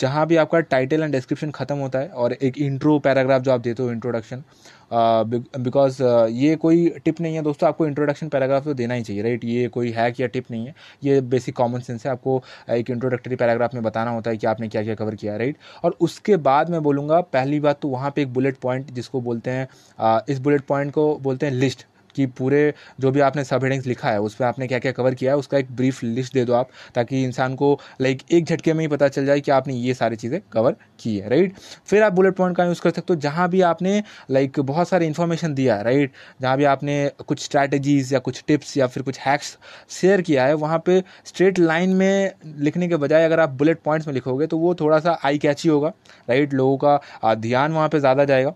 जहाँ 0.00 0.26
भी 0.26 0.36
आपका 0.36 0.60
टाइटल 0.60 1.02
एंड 1.02 1.12
डिस्क्रिप्शन 1.12 1.50
ख़त्म 1.50 1.76
होता 1.76 1.98
है 1.98 2.08
और 2.08 2.32
एक 2.32 2.58
इंट्रो 2.58 2.98
पैराग्राफ 2.98 3.42
जो 3.42 3.52
आप 3.52 3.60
देते 3.60 3.82
हो 3.82 3.90
इंट्रोडक्शन 3.92 4.42
बिकॉज़ 4.90 6.02
ये 6.32 6.54
कोई 6.56 6.88
टिप 7.04 7.20
नहीं 7.20 7.34
है 7.34 7.42
दोस्तों, 7.42 7.68
आपको 7.68 7.86
इंट्रोडक्शन 7.86 8.28
पैराग्राफ 8.28 8.64
तो 8.64 8.74
देना 8.74 8.94
ही 8.94 9.02
चाहिए 9.02 9.22
राइट 9.22 9.44
ये 9.44 9.66
कोई 9.68 9.90
हैक 9.92 10.20
या 10.20 10.26
टिप 10.26 10.50
नहीं 10.50 10.66
है। 10.66 10.74
ये 11.04 11.20
बेसिक 11.22 11.56
कॉमन 11.56 11.80
सेंस 11.80 12.06
है, 12.06 12.12
आपको 12.12 12.42
एक 12.70 12.90
इंट्रोडक्टरी 12.90 13.36
पैराग्राफ 13.36 13.74
में 13.74 13.82
बताना 13.82 14.10
होता 14.10 14.30
है 14.30 14.36
कि 14.36 14.46
आपने 14.46 14.68
क्या 14.68 14.82
क्या 14.82 14.94
कवर 14.94 15.14
किया 15.14 15.36
राइट 15.36 15.56
और 15.84 15.96
उसके 16.00 16.36
बाद 16.38 16.70
मैं 16.70 16.82
बोलूँगा, 16.82 17.20
पहली 17.22 17.60
बात 17.60 17.80
तो 17.82 17.88
वहाँ 17.88 18.10
पर 18.10 18.20
एक 18.20 18.32
बुलेट 18.34 18.56
पॉइंट 18.58 18.90
जिसको 18.92 19.20
बोलते 19.20 19.50
हैं 19.50 20.24
इस 20.28 20.38
बुलेट 20.40 20.62
पॉइंट 20.64 20.92
को 20.92 21.14
बोलते 21.18 21.46
हैं 21.46 21.52
लिस्ट 21.54 21.86
कि 22.16 22.26
पूरे 22.38 22.72
जो 23.00 23.10
भी 23.10 23.20
आपने 23.20 23.44
सब 23.44 23.64
हेडिंग्स 23.64 23.86
लिखा 23.86 24.10
है, 24.10 24.20
उस 24.20 24.34
पर 24.34 24.44
आपने 24.44 24.66
क्या 24.68 24.78
क्या 24.78 24.92
कवर 24.92 25.14
किया 25.14 25.32
है, 25.32 25.38
उसका 25.38 25.58
एक 25.58 25.70
ब्रीफ 25.76 26.02
लिस्ट 26.04 26.34
दे 26.34 26.44
दो 26.44 26.52
आप, 26.54 26.68
ताकि 26.94 27.22
इंसान 27.24 27.54
को 27.54 27.78
लाइक 28.00 28.22
एक 28.30 28.44
झटके 28.44 28.72
में 28.72 28.80
ही 28.80 28.88
पता 28.88 29.08
चल 29.08 29.26
जाए 29.26 29.40
कि 29.40 29.50
आपने 29.52 29.74
ये 29.74 29.94
सारी 29.94 30.16
चीज़ें 30.16 30.40
कवर 30.52 30.76
की 31.00 31.16
है 31.16 31.28
राइट 31.28 31.54
फिर 31.86 32.02
आप 32.02 32.12
बुलेट 32.12 32.34
पॉइंट 32.36 32.56
का 32.56 32.64
यूज़ 32.64 32.80
कर 32.82 32.90
सकते 32.90 33.12
हो, 33.12 33.18
जहाँ 33.20 33.48
भी 33.48 33.60
आपने 33.62 34.02
लाइक 34.30 34.60
बहुत 34.62 34.88
सारी 34.88 35.06
इन्फॉर्मेशन 35.06 35.54
दिया 35.54 35.76
है 35.76 35.84
राइट 35.84 36.12
जहाँ 36.42 36.56
भी 36.56 36.64
आपने 36.66 37.10
कुछ 37.26 37.44
स्ट्रैटेजीज 37.44 38.12
या 38.12 38.18
कुछ 38.20 38.42
टिप्स 38.48 38.76
या 38.76 38.86
फिर 38.86 39.02
कुछ 39.02 39.18
हैक्स 39.20 39.56
शेयर 39.90 40.22
किया 40.22 40.46
है, 40.46 40.54
वहाँ 40.56 40.82
पे 40.86 41.02
स्ट्रेट 41.26 41.58
लाइन 41.58 41.94
में 41.96 42.32
लिखने 42.58 42.88
के 42.88 42.96
बजाय 42.96 43.24
अगर 43.24 43.40
आप 43.40 43.50
बुलेट 43.58 43.80
पॉइंट्स 43.84 44.06
में 44.06 44.14
लिखोगे 44.14 44.46
तो 44.46 44.58
वो 44.58 44.74
थोड़ा 44.74 44.98
सा 45.00 45.18
आई 45.24 45.38
कैची 45.38 45.68
होगा 45.68 45.92
राइट 46.28 46.54
लोगों 46.54 46.76
का 46.84 47.34
ध्यान 47.36 47.72
वहाँ 47.72 47.88
पर 47.88 47.98
ज़्यादा 47.98 48.24
जाएगा। 48.24 48.54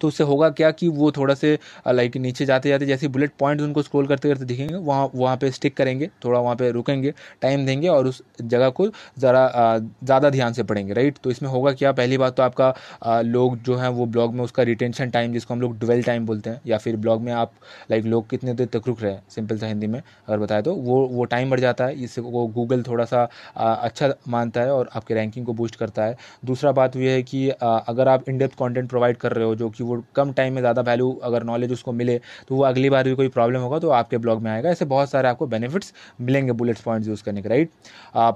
तो 0.00 0.08
उससे 0.08 0.24
होगा 0.24 0.48
क्या 0.52 0.70
कि 0.72 0.88
वो 0.90 1.10
थोड़ा 1.12 1.34
से 1.34 1.58
लाइक 1.88 2.16
नीचे 2.18 2.44
जाते 2.46 2.68
जाते 2.68 2.86
जैसे 2.86 3.08
बुलेट 3.08 3.32
पॉइंट 3.38 3.60
उनको 3.60 3.82
स्क्रॉल 3.82 4.06
करते 4.06 4.28
करते 4.28 4.44
दिखेंगे, 4.44 4.74
वहाँ 4.74 5.10
वहाँ 5.14 5.36
पे 5.36 5.50
स्टिक 5.50 5.76
करेंगे, 5.76 6.08
थोड़ा 6.24 6.40
वहाँ 6.40 6.56
पे 6.56 6.70
रुकेंगे 6.72 7.12
टाइम 7.42 7.66
देंगे 7.66 7.88
और 7.88 8.06
उस 8.06 8.22
जगह 8.42 8.68
को 8.70 8.86
ज़रा 9.18 9.46
ज़्यादा 9.78 10.30
ध्यान 10.30 10.52
से 10.52 10.62
पढ़ेंगे 10.64 10.92
राइट 10.94 11.18
तो 11.24 11.30
इसमें 11.30 11.48
होगा 11.50 11.72
क्या, 11.72 11.92
पहली 11.92 12.18
बात 12.18 12.36
तो 12.36 12.42
आपका 12.42 13.20
लोग 13.22 13.56
जो 13.62 13.76
है 13.76 13.88
वो 13.90 14.06
ब्लॉग 14.08 14.34
में 14.34 14.42
उसका 14.44 14.62
रिटेंशन 14.64 15.10
टाइम 15.10 15.32
जिसको 15.32 15.54
हम 15.54 15.60
लोग 15.60 15.78
डुवेल 15.78 16.02
टाइम 16.02 16.26
बोलते 16.26 16.50
हैं, 16.50 16.60
या 16.66 16.78
फिर 16.78 16.96
ब्लॉग 16.98 17.22
में 17.22 17.32
आप 17.34 17.52
लाइक 17.90 18.04
लोग 18.06 18.28
कितने 18.30 18.54
देर 18.54 18.66
तक 18.72 18.86
रुक 18.86 19.02
रहे 19.02 19.12
हैं 19.12 19.22
सिंपल 19.30 19.58
सा 19.58 19.66
हिंदी 19.66 19.86
में 19.86 19.98
अगर 20.00 20.38
बताए 20.38 20.62
तो 20.62 20.74
वो 20.76 21.06
वो 21.08 21.24
टाइम 21.26 21.50
बढ़ 21.50 21.60
जाता 21.60 21.84
है, 21.86 22.02
इससे 22.04 22.20
वो 22.22 22.46
गूगल 22.48 22.82
थोड़ा 22.82 23.04
सा 23.06 23.22
अच्छा 23.56 24.12
मानता 24.28 24.60
है 24.60 24.72
और 24.72 24.88
आपके 24.96 25.14
रैंकिंग 25.14 25.46
को 25.46 25.52
बूस्ट 25.54 25.76
करता 25.76 26.04
है। 26.04 26.16
दूसरा 26.44 26.72
बात 26.72 26.96
ये 26.96 27.12
है 27.12 27.22
कि 27.24 27.48
अगर 27.52 28.08
आप 28.08 28.28
इन 28.28 28.38
डेप्थ 28.38 28.54
कॉन्टेंट 28.58 28.88
प्रोवाइड 28.90 29.16
कर 29.18 29.32
रहे 29.32 29.44
हो, 29.44 29.54
जो 29.54 29.68
कि 29.70 29.84
वो 29.88 30.02
कम 30.16 30.32
टाइम 30.32 30.54
में 30.54 30.60
ज़्यादा 30.62 30.82
वैल्यू 30.82 31.10
अगर 31.24 31.44
नॉलेज 31.44 31.72
उसको 31.72 31.92
मिले 31.92 32.18
तो 32.48 32.54
वो 32.54 32.62
अगली 32.64 32.90
बार 32.90 33.04
भी 33.04 33.14
कोई 33.14 33.28
प्रॉब्लम 33.30 33.60
होगा 33.60 33.78
तो 33.78 33.90
आपके 33.92 34.18
ब्लॉग 34.18 34.42
में 34.42 34.50
आएगा। 34.50 34.70
ऐसे 34.70 34.84
बहुत 34.86 35.10
सारे 35.10 35.28
आपको 35.28 35.46
बेनिफिट्स 35.48 35.92
मिलेंगे 36.20 36.52
बुलेट्स 36.54 36.80
पॉइंट्स 36.82 37.08
यूज़ 37.08 37.22
करने 37.24 37.42
के 37.42 37.48
राइट 37.48 37.70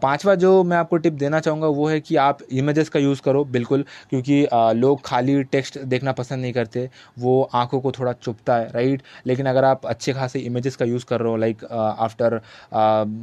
पाँचवा 0.03 0.35
जो 0.37 0.63
मैं 0.65 0.77
आपको 0.77 0.97
टिप 0.97 1.13
देना 1.15 1.41
चाहूँगा, 1.41 1.67
वो 1.69 1.87
है 1.89 2.01
कि 2.01 2.17
आप 2.19 2.39
इमेजेस 2.53 2.89
का 2.89 3.01
यूज़ 3.01 3.21
करो, 3.23 3.45
बिल्कुल, 3.47 3.85
क्योंकि 4.11 4.47
लोग 4.77 5.01
खाली 5.05 5.43
टेक्स्ट 5.45 5.79
देखना 5.81 6.13
पसंद 6.13 6.41
नहीं 6.43 6.53
करते, 6.53 6.89
वो 7.19 7.43
आँखों 7.55 7.81
को 7.81 7.93
थोड़ा 7.93 8.13
चुपता 8.15 8.57
है 8.57 8.69
राइट 8.75 9.03
लेकिन 9.27 9.47
अगर 9.47 9.65
आप 9.65 9.87
अच्छे 9.87 10.13
खासे 10.13 10.39
इमेजेस 10.41 10.77
का 10.77 10.85
यूज़ 10.85 11.05
कर 11.07 11.21
रहे 11.21 11.31
हो 11.31 11.37
लाइक 11.37 11.65
आफ्टर 11.65 12.41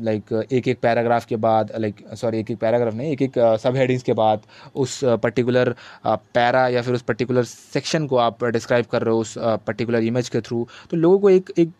लाइक 0.03 0.33
एक 0.51 0.67
एक 0.67 0.79
पैराग्राफ 0.81 1.25
के 1.25 1.35
बाद 1.37 1.71
लाइक 1.79 2.03
सॉरी 2.15 2.39
एक 2.39 2.51
एक 2.51 2.57
पैराग्राफ 2.59 2.93
नहीं 2.93 3.11
एक 3.11 3.21
एक 3.21 3.39
सब 3.61 3.75
हेडिंग्स 3.75 4.03
के 4.03 4.13
बाद, 4.13 4.41
उस 4.75 4.99
पर्टिकुलर 5.23 5.73
पैरा 6.07 6.67
या 6.67 6.81
फिर 6.81 6.93
उस 6.93 7.01
पर्टिकुलर 7.03 7.43
सेक्शन 7.43 8.07
को 8.07 8.15
आप 8.19 8.43
डिस्क्राइब 8.43 8.85
कर 8.85 9.01
रहे 9.01 9.13
हो 9.13 9.19
उस 9.19 9.35
पर्टिकुलर 9.37 10.03
इमेज 10.03 10.29
के 10.29 10.41
थ्रू 10.41 10.67
तो 10.91 10.97
लोगों 10.97 11.19
को 11.19 11.29
एक 11.29 11.51
एक 11.57 11.71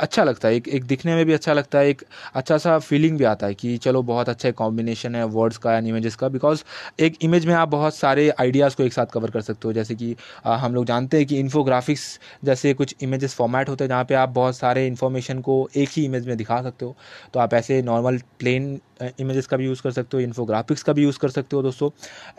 अच्छा 0.00 0.24
लगता 0.24 0.48
है 0.48 0.54
एक 0.54 0.68
एक 0.68 0.84
दिखने 0.84 1.14
में 1.14 1.24
भी 1.26 1.32
अच्छा 1.32 1.52
लगता 1.52 1.78
है 1.78 1.88
एक 1.88 2.02
अच्छा 2.34 2.58
सा 2.58 2.78
फीलिंग 2.78 3.16
भी 3.18 3.24
आता 3.24 3.46
है 3.46 3.54
कि 3.54 3.76
चलो 3.76 4.02
बहुत 4.02 4.28
अच्छा 4.28 4.50
कॉम्बिनेशन 4.50 5.14
है 5.14 5.24
वर्ड्स 5.26 5.56
का 5.56 5.76
एंड 5.76 5.86
इमेजेस 5.86 6.16
का 6.16 6.28
बिकॉज़ 6.28 6.62
एक 7.00 7.16
इमेज 7.22 7.46
में 7.46 7.54
आप 7.54 7.68
बहुत 7.68 7.94
सारे 7.94 8.28
आइडियाज़ 8.30 8.76
को 8.76 8.82
एक 8.82 8.92
साथ 8.92 9.06
कवर 9.06 9.30
कर 9.30 9.40
सकते 9.40 9.68
हो 9.68 9.72
जैसे 9.72 9.94
कि 9.94 10.14
आ, 10.46 10.56
हम 10.56 10.74
लोग 10.74 10.84
जानते 10.86 11.16
हैं 11.16 11.26
कि 11.26 11.38
इन्फोग्राफिक्स 11.38 12.18
जैसे 12.44 12.74
कुछ 12.74 12.94
इमेजेस 13.02 13.34
फॉर्मेट 13.34 13.68
होते 13.68 13.84
हैं 13.84 13.88
जहाँ 13.88 14.04
पे 14.04 14.14
आप 14.14 14.28
बहुत 14.28 14.56
सारे 14.56 14.86
इन्फॉर्मेशन 14.86 15.40
को 15.40 15.68
एक 15.76 15.88
ही 15.92 16.04
इमेज 16.04 16.26
में 16.28 16.36
दिखा 16.36 16.62
सकते 16.62 16.84
हो 16.84 16.96
तो 17.34 17.40
आप 17.40 17.54
ऐसे 17.54 17.82
नॉर्मल 17.82 18.18
प्लेन 18.38 18.78
इमेजेस 19.02 19.46
का 19.46 19.56
भी 19.56 19.64
यूज़ 19.64 19.82
कर 19.82 19.90
सकते 19.90 20.16
हो 20.16 20.20
इन्फोग्राफिक्स 20.20 20.82
का 20.82 20.92
भी 20.92 21.02
यूज़ 21.02 21.18
कर 21.18 21.28
सकते 21.28 21.56
हो 21.56 21.62
दोस्तों. 21.62 21.90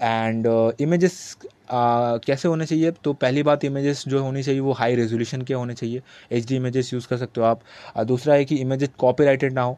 एंड 0.02 0.48
इमेजेस 0.82 1.38
आ, 1.72 2.18
कैसे 2.18 2.48
होने 2.48 2.66
चाहिए? 2.66 2.92
तो 2.92 3.14
पहली 3.14 3.44
बात 3.44 3.66
इमेजेस 3.66 4.04
जो 4.08 4.24
होनी 4.24 4.44
चाहिए 4.44 4.60
वो 4.60 4.72
हाई 4.72 4.96
रेजोल्यूशन 4.96 5.42
के 5.42 5.54
होने 5.54 5.74
चाहिए. 5.74 6.02
एच 6.32 6.48
डी 6.48 6.56
इमेजेस 6.56 6.94
यूज़ 6.94 7.08
कर 7.08 7.18
सकते 7.18 7.42
हो 7.42 7.48
आप. 7.48 7.62
दूसरा 8.06 8.34
है 8.34 8.46
कि 8.46 8.56
इमेजेस 8.56 8.90
कॉपी 9.00 9.50
ना 9.50 9.62
हो. 9.62 9.78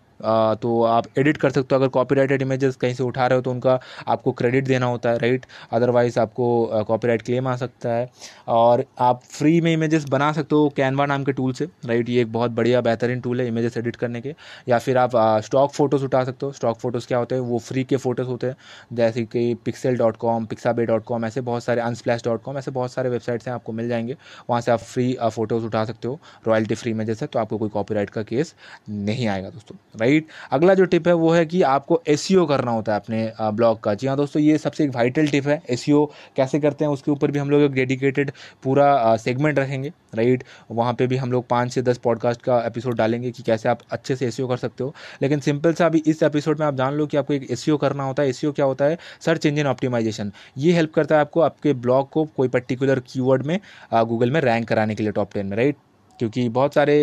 तो 0.62 0.82
आप 0.86 1.06
एडिट 1.18 1.38
कर 1.38 1.52
सकते 1.52 1.76
हो। 1.76 1.80
अगर 1.80 1.88
कॉपीराइटेड 1.92 2.42
इमेजेस 2.42 2.76
कहीं 2.76 2.94
से 2.94 3.04
उठा 3.04 3.28
रहे 3.28 3.36
हो 3.36 3.42
तो 3.42 3.52
उनका 3.52 3.80
आपको 4.08 4.32
क्रेडिट 4.34 4.66
देना 4.68 4.86
होता 4.86 5.10
है 5.10 5.18
राइट 5.20 5.46
अदरवाइज़ 5.72 6.20
आपको 6.20 6.84
कॉपीराइट 6.88 7.22
क्लेम 7.22 7.48
आ 7.48 7.56
सकता 7.58 7.90
है। 7.90 8.10
और 8.50 8.84
आप 9.00 9.22
फ्री 9.32 9.60
में 9.62 9.72
इमेजेस 9.74 10.06
बना 10.10 10.32
सकते 10.34 10.56
हो 10.56 10.70
कैनवा 10.78 11.06
नाम 11.06 11.24
के 11.24 11.32
टूल 11.34 11.54
से 11.54 11.66
राइट 11.86 12.10
ये 12.10 12.22
एक 12.22 12.32
बहुत 12.32 12.52
बढ़िया, 12.52 12.82
बेहतरीन 12.82 13.20
टूल 13.22 13.42
है 13.42 13.48
इमेजेस 13.48 13.78
एडिट 13.78 13.96
करने 13.96 14.22
के। 14.22 14.34
या 14.70 14.80
फिर 14.80 14.98
आप 14.98 15.12
स्टॉक 15.46 15.72
फ़ोटोज़ 15.74 16.06
उठा 16.06 16.24
सकते 16.24 16.46
हो। 16.46 16.52
स्टॉक 16.52 16.78
फ़ोटोज़ 16.80 17.08
क्या 17.08 17.18
होते 17.18 17.36
हैं? 17.36 17.42
वो 17.42 17.60
फ्री 17.60 17.84
के 17.84 17.98
फ़ोटोज़ 17.98 18.28
होते 18.28 18.48
हैं। 18.48 18.56
जैसे 18.94 19.24
कि 19.26 19.54
Pexels 19.66 19.98
dot 19.98 20.18
com 20.18 20.46
Pixabay 20.46 20.86
dot 20.86 21.04
com 21.06 21.26
ऐसे 21.26 21.42
बहुत 21.42 21.64
सारे 21.64 21.82
अनस्प्लैश 21.82 22.24
डॉट 22.26 22.42
कॉम 22.44 22.58
ऐसे 22.58 22.72
बहुत 22.72 22.92
सारे 22.92 23.10
वेबसाइट्स 23.10 23.48
हैं, 23.48 23.54
आपको 23.56 23.72
मिल 23.72 23.88
जाएँगे। 23.90 24.18
वहाँ 24.50 24.62
से 24.62 24.72
आप 24.72 24.80
फ्री 24.82 25.16
फ़ोटोज़ 25.26 25.66
उठा 25.66 25.84
सकते 25.86 26.08
हो। 26.08 26.20
रॉयल्टी 26.48 26.76
फ्री 26.76 26.92
इमेजेस 26.92 27.22
है 27.22 27.28
तो 27.28 27.40
आपको 27.40 27.58
कोई 27.58 27.70
कॉपीराइट 27.70 28.10
का 28.10 28.24
केस 28.24 28.54
नहीं 28.90 29.28
आएगा, 29.28 29.50
दोस्तों 29.50 29.76
राइट 29.96 30.11
अगला 30.52 30.74
जो 30.74 30.86
टिप 30.86 31.08
है 31.08 31.14
वो 31.16 31.32
है 31.32 31.46
कि 31.46 31.62
आपको 31.64 32.02
एस 32.08 32.28
e 32.32 32.48
करना 32.50 32.72
होता 32.72 32.94
है 32.94 33.00
अपने 33.00 33.52
ब्लॉग 33.52 33.80
का। 33.84 33.94
जी 33.94 34.08
हाँ 34.08 34.16
दोस्तों, 34.18 34.42
ये 34.42 34.58
सबसे 34.58 34.84
एक 34.84 34.90
वाइटल 34.96 35.28
टिप 35.28 35.48
है। 35.48 35.62
एस 35.70 35.86
e 35.90 36.06
कैसे 36.36 36.60
करते 36.60 36.86
हैं, 36.86 36.92
उसके 36.92 37.12
ऊपर 37.12 37.32
भी 37.32 37.40
हम 37.40 37.50
लोग 37.50 37.62
एक 37.62 37.72
डेडिकेटेड 37.72 38.32
पूरा 38.64 39.16
सेगमेंट 39.18 39.60
रखेंगे 39.60 39.92
राइट 40.16 40.44
वहाँ 40.72 40.94
पे 40.94 41.08
भी 41.08 41.18
हम 41.18 41.32
लोग 41.32 41.48
पाँच 41.48 41.72
से 41.74 41.82
दस 41.82 41.98
पॉडकास्ट 42.04 42.42
का 42.42 42.60
एपिसोड 42.66 42.96
डालेंगे 42.98 43.32
कि 43.32 43.44
कैसे 43.44 43.70
आप 43.70 43.80
अच्छे 43.92 44.16
से 44.16 44.28
एस 44.28 44.40
e 44.40 44.48
कर 44.50 44.58
सकते 44.58 44.84
हो। 44.84 44.94
लेकिन 45.22 45.40
सिंपल 45.40 45.74
सा 45.74 45.86
अभी 45.86 46.04
इस 46.08 46.24
एपिसोड 46.24 46.60
में 46.60 46.66
आप 46.68 46.76
जान 46.76 46.94
लो 46.94 47.06
कि 47.08 47.18
आपको 47.18 47.34
एक 47.34 47.48
एस 47.52 47.66
करना 47.82 48.04
होता 48.04 48.24
है। 48.24 48.30
एस 48.30 48.42
क्या 48.46 48.66
होता 48.66 48.86
है? 48.86 48.98
सर्च 49.22 49.46
इंजन 49.46 49.68
ऑप्टिमाइजेशन 49.68 50.32
ये 50.58 50.74
हेल्प 50.74 50.94
करता 50.94 51.16
है 51.16 51.22
आपको 51.22 51.42
आपके 51.42 51.74
ब्लॉग 51.76 52.10
को 52.10 52.26
कोई 52.38 52.48
पर्टिकुलर 52.50 53.00
कीवर्ड 53.08 53.46
में 53.46 53.60
गूगल 53.94 54.32
में 54.32 54.42
रैंक 54.42 54.68
कराने 54.68 54.96
के 54.96 55.04
लिए 55.04 55.12
टॉप 55.12 55.34
टेन 55.34 55.46
में 55.46 55.58
राइट 55.58 55.76
क्योंकि 56.22 56.48
बहुत 56.52 56.74
सारे 56.74 56.96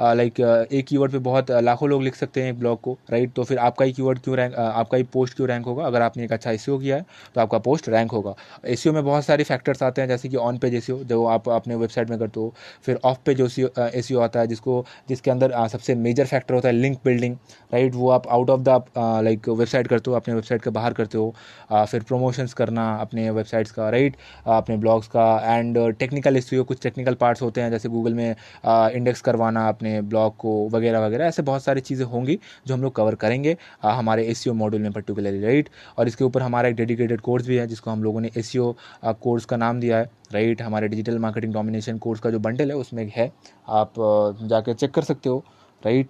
लाइक 0.00 0.40
एक 0.72 0.86
कीवर्ड 0.86 1.12
पे 1.12 1.18
बहुत 1.20 1.50
लाखों 1.62 1.88
लोग 1.88 2.02
लिख 2.02 2.14
सकते 2.14 2.42
हैं 2.42 2.50
एक 2.50 2.58
ब्लॉग 2.58 2.80
को 2.80 2.96
राइट 3.10 3.32
तो 3.34 3.44
फिर 3.44 3.58
आपका 3.58 3.84
ही 3.84 3.92
कीवर्ड 3.92 4.18
क्यों 4.18 4.36
रैंक 4.36 4.54
आपका 4.54 4.96
ही 4.96 5.02
पोस्ट 5.12 5.36
क्यों 5.36 5.48
रैंक 5.48 5.66
होगा? 5.66 5.84
अगर 5.86 6.02
आपने 6.02 6.24
एक 6.24 6.32
अच्छा 6.32 6.50
एस 6.50 6.66
किया 6.68 6.96
है 6.96 7.04
तो 7.34 7.40
आपका 7.40 7.58
पोस्ट 7.60 7.88
रैंक 7.88 8.12
होगा। 8.12 8.34
एस 8.66 8.86
में 8.86 9.04
बहुत 9.04 9.24
सारे 9.24 9.44
फैक्टर्स 9.44 9.82
आते 9.82 10.00
हैं, 10.00 10.08
जैसे 10.08 10.28
कि 10.28 10.36
ऑन 10.38 10.58
पेज 10.58 10.74
एस 10.74 10.86
जो 10.90 11.24
आप 11.26 11.48
अपने 11.50 11.74
वेबसाइट 11.76 12.10
में 12.10 12.18
करते 12.18 12.40
हो। 12.40 12.52
फिर 12.86 12.98
ऑफ़ 13.04 13.18
पेज 13.26 13.40
ए 13.40 13.68
एस 13.94 14.12
आता 14.14 14.40
है, 14.40 14.46
जिसको, 14.46 14.84
जिसके 15.08 15.30
अंदर 15.30 15.54
सबसे 15.68 15.94
मेजर 15.96 16.26
फैक्टर 16.26 16.54
होता 16.54 16.68
है 16.68 16.74
लिंक 16.74 16.98
बिल्डिंग 17.04 17.36
राइट 17.72 17.94
वो 17.94 18.10
आप 18.10 18.26
out 18.28 18.50
of 18.50 18.60
the 18.60 18.82
like 19.24 19.48
website 19.50 19.86
करते 19.88 20.10
हो, 20.10 20.16
अपने 20.16 20.34
वेबसाइट 20.34 20.62
के 20.62 20.70
बाहर 20.70 20.92
करते 20.92 21.18
हो। 21.18 21.34
फिर 21.72 22.02
प्रमोशंस 22.02 22.54
करना 22.54 22.86
अपने 22.96 23.30
वेबसाइट्स 23.30 23.70
का 23.70 23.88
राइट 23.90 24.16
अपने 24.48 24.76
ब्लॉग्स 24.76 25.08
का 25.08 25.26
एंड 25.46 25.78
टेक्निकल 25.98 26.36
एस 26.36 26.50
कुछ 26.58 26.82
टेक्निकल 26.82 27.14
पार्ट्स 27.16 27.42
होते 27.42 27.60
हैं, 27.60 27.70
जैसे 27.70 27.88
गूगल 27.88 28.14
में 28.14 28.34
इंडेक्स 28.66 29.20
करवाना, 29.20 29.68
अपने 29.68 30.00
ब्लॉग 30.02 30.36
को 30.36 30.68
वगैरह 30.70 31.06
वगैरह, 31.06 31.24
ऐसे 31.26 31.42
बहुत 31.42 31.64
सारी 31.64 31.80
चीज़ें 31.80 32.04
होंगी 32.06 32.38
जो 32.66 32.74
हम 32.74 32.82
लोग 32.82 32.94
कवर 32.94 33.14
करेंगे 33.16 33.56
हमारे 33.82 34.24
एस 34.28 34.46
मॉड्यूल 34.48 34.82
में 34.82 34.92
पर्टिकुलरली 34.92 35.42
राइट 35.42 35.68
और 35.98 36.08
इसके 36.08 36.24
ऊपर 36.24 36.42
हमारा 36.42 36.68
एक 36.68 36.76
डेडिकेटेड 36.76 37.20
कोर्स 37.20 37.46
भी 37.46 37.56
है, 37.56 37.66
जिसको 37.66 37.90
हम 37.90 38.02
लोगों 38.04 38.20
ने 38.20 38.30
एस 38.36 38.52
कोर्स 38.56 39.44
का 39.44 39.56
नाम 39.56 39.80
दिया 39.80 39.98
है 39.98 40.10
राइट 40.32 40.62
हमारे 40.62 40.88
डिजिटल 40.88 41.18
मार्केटिंग 41.18 41.52
डोमिनेशन 41.54 41.98
कोर्स 41.98 42.20
का 42.20 42.30
जो 42.30 42.38
बंडल 42.40 42.70
है, 42.70 42.76
उसमें 42.76 43.10
है, 43.16 43.30
आप 43.68 43.92
जाके 44.42 44.74
चेक 44.74 44.90
कर 44.90 45.02
सकते 45.04 45.28
हो 45.28 45.44
राइट 45.82 46.08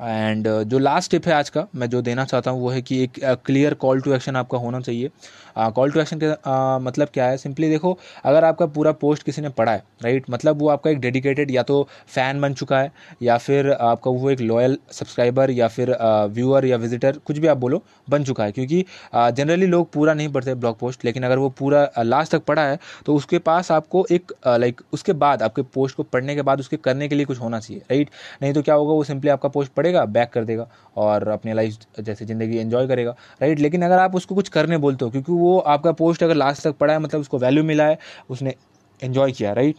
एंड 0.00 0.46
जो 0.64 0.78
लास्ट 0.78 1.10
टिप 1.10 1.26
है 1.26 1.32
आज 1.34 1.48
का, 1.50 1.66
मैं 1.74 1.88
जो 1.90 2.00
देना 2.02 2.24
चाहता 2.24 2.50
हूँ 2.50 2.60
वो 2.60 2.68
है 2.70 2.80
कि 2.82 3.02
एक 3.02 3.18
क्लियर 3.46 3.74
कॉल 3.76 4.00
टू 4.00 4.12
एक्शन 4.14 4.36
आपका 4.36 4.58
होना 4.58 4.80
चाहिए। 4.80 5.10
कॉल 5.56 5.90
टू 5.92 6.00
एक्शन 6.00 6.18
का 6.22 6.78
मतलब 6.78 7.08
क्या 7.14 7.24
है? 7.26 7.36
सिंपली 7.36 7.68
देखो, 7.68 7.98
अगर 8.24 8.44
आपका 8.44 8.66
पूरा 8.68 8.92
पोस्ट 8.94 9.22
किसी 9.22 9.42
ने 9.42 9.48
पढ़ा 9.50 9.72
है 9.72 9.82
राइट 10.02 10.24
मतलब 10.30 10.60
वो 10.60 10.68
आपका 10.68 10.90
एक 10.90 10.98
डेडिकेटेड 11.00 11.50
या 11.50 11.62
तो 11.62 11.82
फ़ैन 12.08 12.40
बन 12.40 12.54
चुका 12.54 12.78
है, 12.80 12.92
या 13.22 13.38
फिर 13.38 13.70
आपका 13.70 14.10
वो 14.10 14.30
एक 14.30 14.40
लॉयल 14.40 14.78
सब्सक्राइबर 14.92 15.50
या 15.50 15.68
फिर 15.68 15.96
व्यूअर 16.32 16.64
या 16.66 16.76
विजिटर 16.76 17.18
कुछ 17.26 17.38
भी 17.38 17.46
आप 17.46 17.56
बोलो, 17.56 17.82
बन 18.08 18.24
चुका 18.24 18.44
है। 18.44 18.52
क्योंकि 18.52 18.84
जनरली 19.14 19.66
लोग 19.66 19.90
पूरा 19.92 20.14
नहीं 20.14 20.28
पढ़ते 20.32 20.54
ब्लॉग 20.54 20.78
पोस्ट 20.78 21.04
लेकिन 21.04 21.22
अगर 21.22 21.38
वो 21.38 21.48
पूरा 21.58 21.88
लास्ट 21.98 22.32
तक 22.32 22.44
पढ़ा 22.44 22.62
है 22.62 22.78
तो 23.06 23.14
उसके 23.14 23.38
पास 23.40 23.72
आपको 23.72 24.06
एक 24.10 24.32
लाइक 24.48 24.80
उसके 24.92 25.12
बाद 25.14 25.42
आपके 25.42 25.62
पोस्ट 25.74 25.96
को 25.96 26.02
पढ़ने 26.04 26.34
के 26.34 26.42
बाद 26.42 26.60
उसके 26.60 26.76
करने 26.78 27.08
के 27.08 27.14
लिए 27.14 27.26
कुछ 27.26 27.40
होना 27.40 27.60
चाहिए 27.60 27.82
राइट 27.82 28.10
नहीं 28.42 28.52
तो 28.52 28.62
क्या 28.62 28.74
होगा, 28.74 28.92
वो 28.92 29.04
सिंपली 29.04 29.30
आपका 29.30 29.48
पोस्ट 29.48 29.72
पढ़ेगा 29.90 30.04
बैक 30.06 30.30
कर 30.30 30.44
देगा 30.44 30.68
और 30.96 31.28
अपने 31.28 31.54
लाइफ 31.54 32.00
जैसे 32.00 32.24
ज़िंदगी 32.26 32.58
एंजॉय 32.58 32.86
करेगा 32.88 33.14
राइट 33.40 33.58
लेकिन 33.58 33.82
अगर 33.82 33.98
आप 33.98 34.14
उसको 34.16 34.34
कुछ 34.34 34.48
करने 34.48 34.78
बोलते 34.78 35.04
हो, 35.04 35.10
क्योंकि 35.10 35.32
वो 35.32 35.58
आपका 35.58 35.92
पोस्ट 35.94 36.22
अगर 36.22 36.34
लास्ट 36.36 36.64
तक 36.64 36.76
पड़ा 36.78 36.92
है 36.92 36.98
मतलब 37.00 37.20
उसको 37.20 37.38
वैल्यू 37.38 37.64
मिला 37.64 37.86
है, 37.86 37.98
उसने 38.30 38.54
एंजॉय 39.00 39.32
किया 39.32 39.52
राइट 39.52 39.76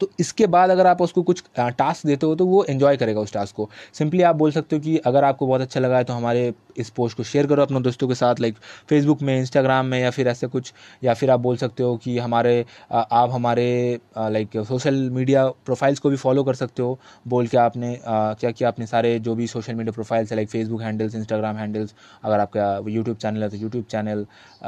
तो 0.00 0.10
इसके 0.20 0.46
बाद 0.48 0.70
अगर 0.70 0.86
आप 0.86 1.02
उसको 1.02 1.22
कुछ 1.22 1.42
टास्क 1.58 2.06
देते 2.06 2.26
हो 2.26 2.34
तो 2.36 2.46
वो 2.46 2.64
एंजॉय 2.64 2.96
करेगा 2.96 3.20
उस 3.20 3.32
टास्क 3.32 3.54
को। 3.56 3.68
सिंपली 3.94 4.22
आप 4.22 4.36
बोल 4.36 4.50
सकते 4.52 4.76
हो 4.76 4.82
कि 4.82 4.96
अगर 5.06 5.24
आपको 5.24 5.46
बहुत 5.46 5.60
अच्छा 5.60 5.80
लगा 5.80 5.96
है 5.96 6.04
तो 6.04 6.12
हमारे 6.12 6.52
इस 6.78 6.90
पोस्ट 6.90 7.16
को 7.16 7.22
शेयर 7.22 7.46
करो 7.46 7.62
अपने 7.62 7.80
दोस्तों 7.80 8.08
के 8.08 8.14
साथ 8.14 8.40
लाइक 8.40 8.56
फेसबुक 8.88 9.22
में 9.22 9.38
इंस्टाग्राम 9.38 9.86
में 9.86 9.98
या 10.00 10.10
फिर 10.10 10.28
ऐसे 10.28 10.46
कुछ, 10.46 10.72
या 11.02 11.14
फिर 11.14 11.30
आप 11.30 11.40
बोल 11.40 11.56
सकते 11.56 11.82
हो 11.82 11.96
कि 11.96 12.18
हमारे 12.18 12.64
आप 12.92 13.30
हमारे 13.32 13.66
लाइक 14.18 14.56
सोशल 14.68 14.94
मीडिया 15.10 15.46
प्रोफाइल्स 15.66 15.98
को 15.98 16.10
भी 16.10 16.16
फॉलो 16.16 16.44
कर 16.44 16.54
सकते 16.54 16.82
हो। 16.82 16.98
बोल 17.28 17.46
के 17.46 17.56
आपने 17.58 17.98
क्या 18.04 18.50
किया 18.50 18.68
आपने 18.68 18.86
सारे 18.86 19.18
जो 19.20 19.34
भी 19.34 19.46
सोशल 19.46 19.74
मीडिया 19.74 19.92
प्रोफाइल्स 19.92 20.30
है 20.32 20.36
like 20.36 20.48
Facebook 20.48 20.82
handles 20.82 21.14
Instagram 21.14 21.56
handles 21.56 21.94
अगर 22.24 22.40
आपका 22.40 22.66
यूट्यूब 22.88 23.16
चैनल 23.16 23.42
है 23.42 23.48
तो 23.48 23.56
यूट्यूब 23.56 23.84
चैनल 23.90 24.26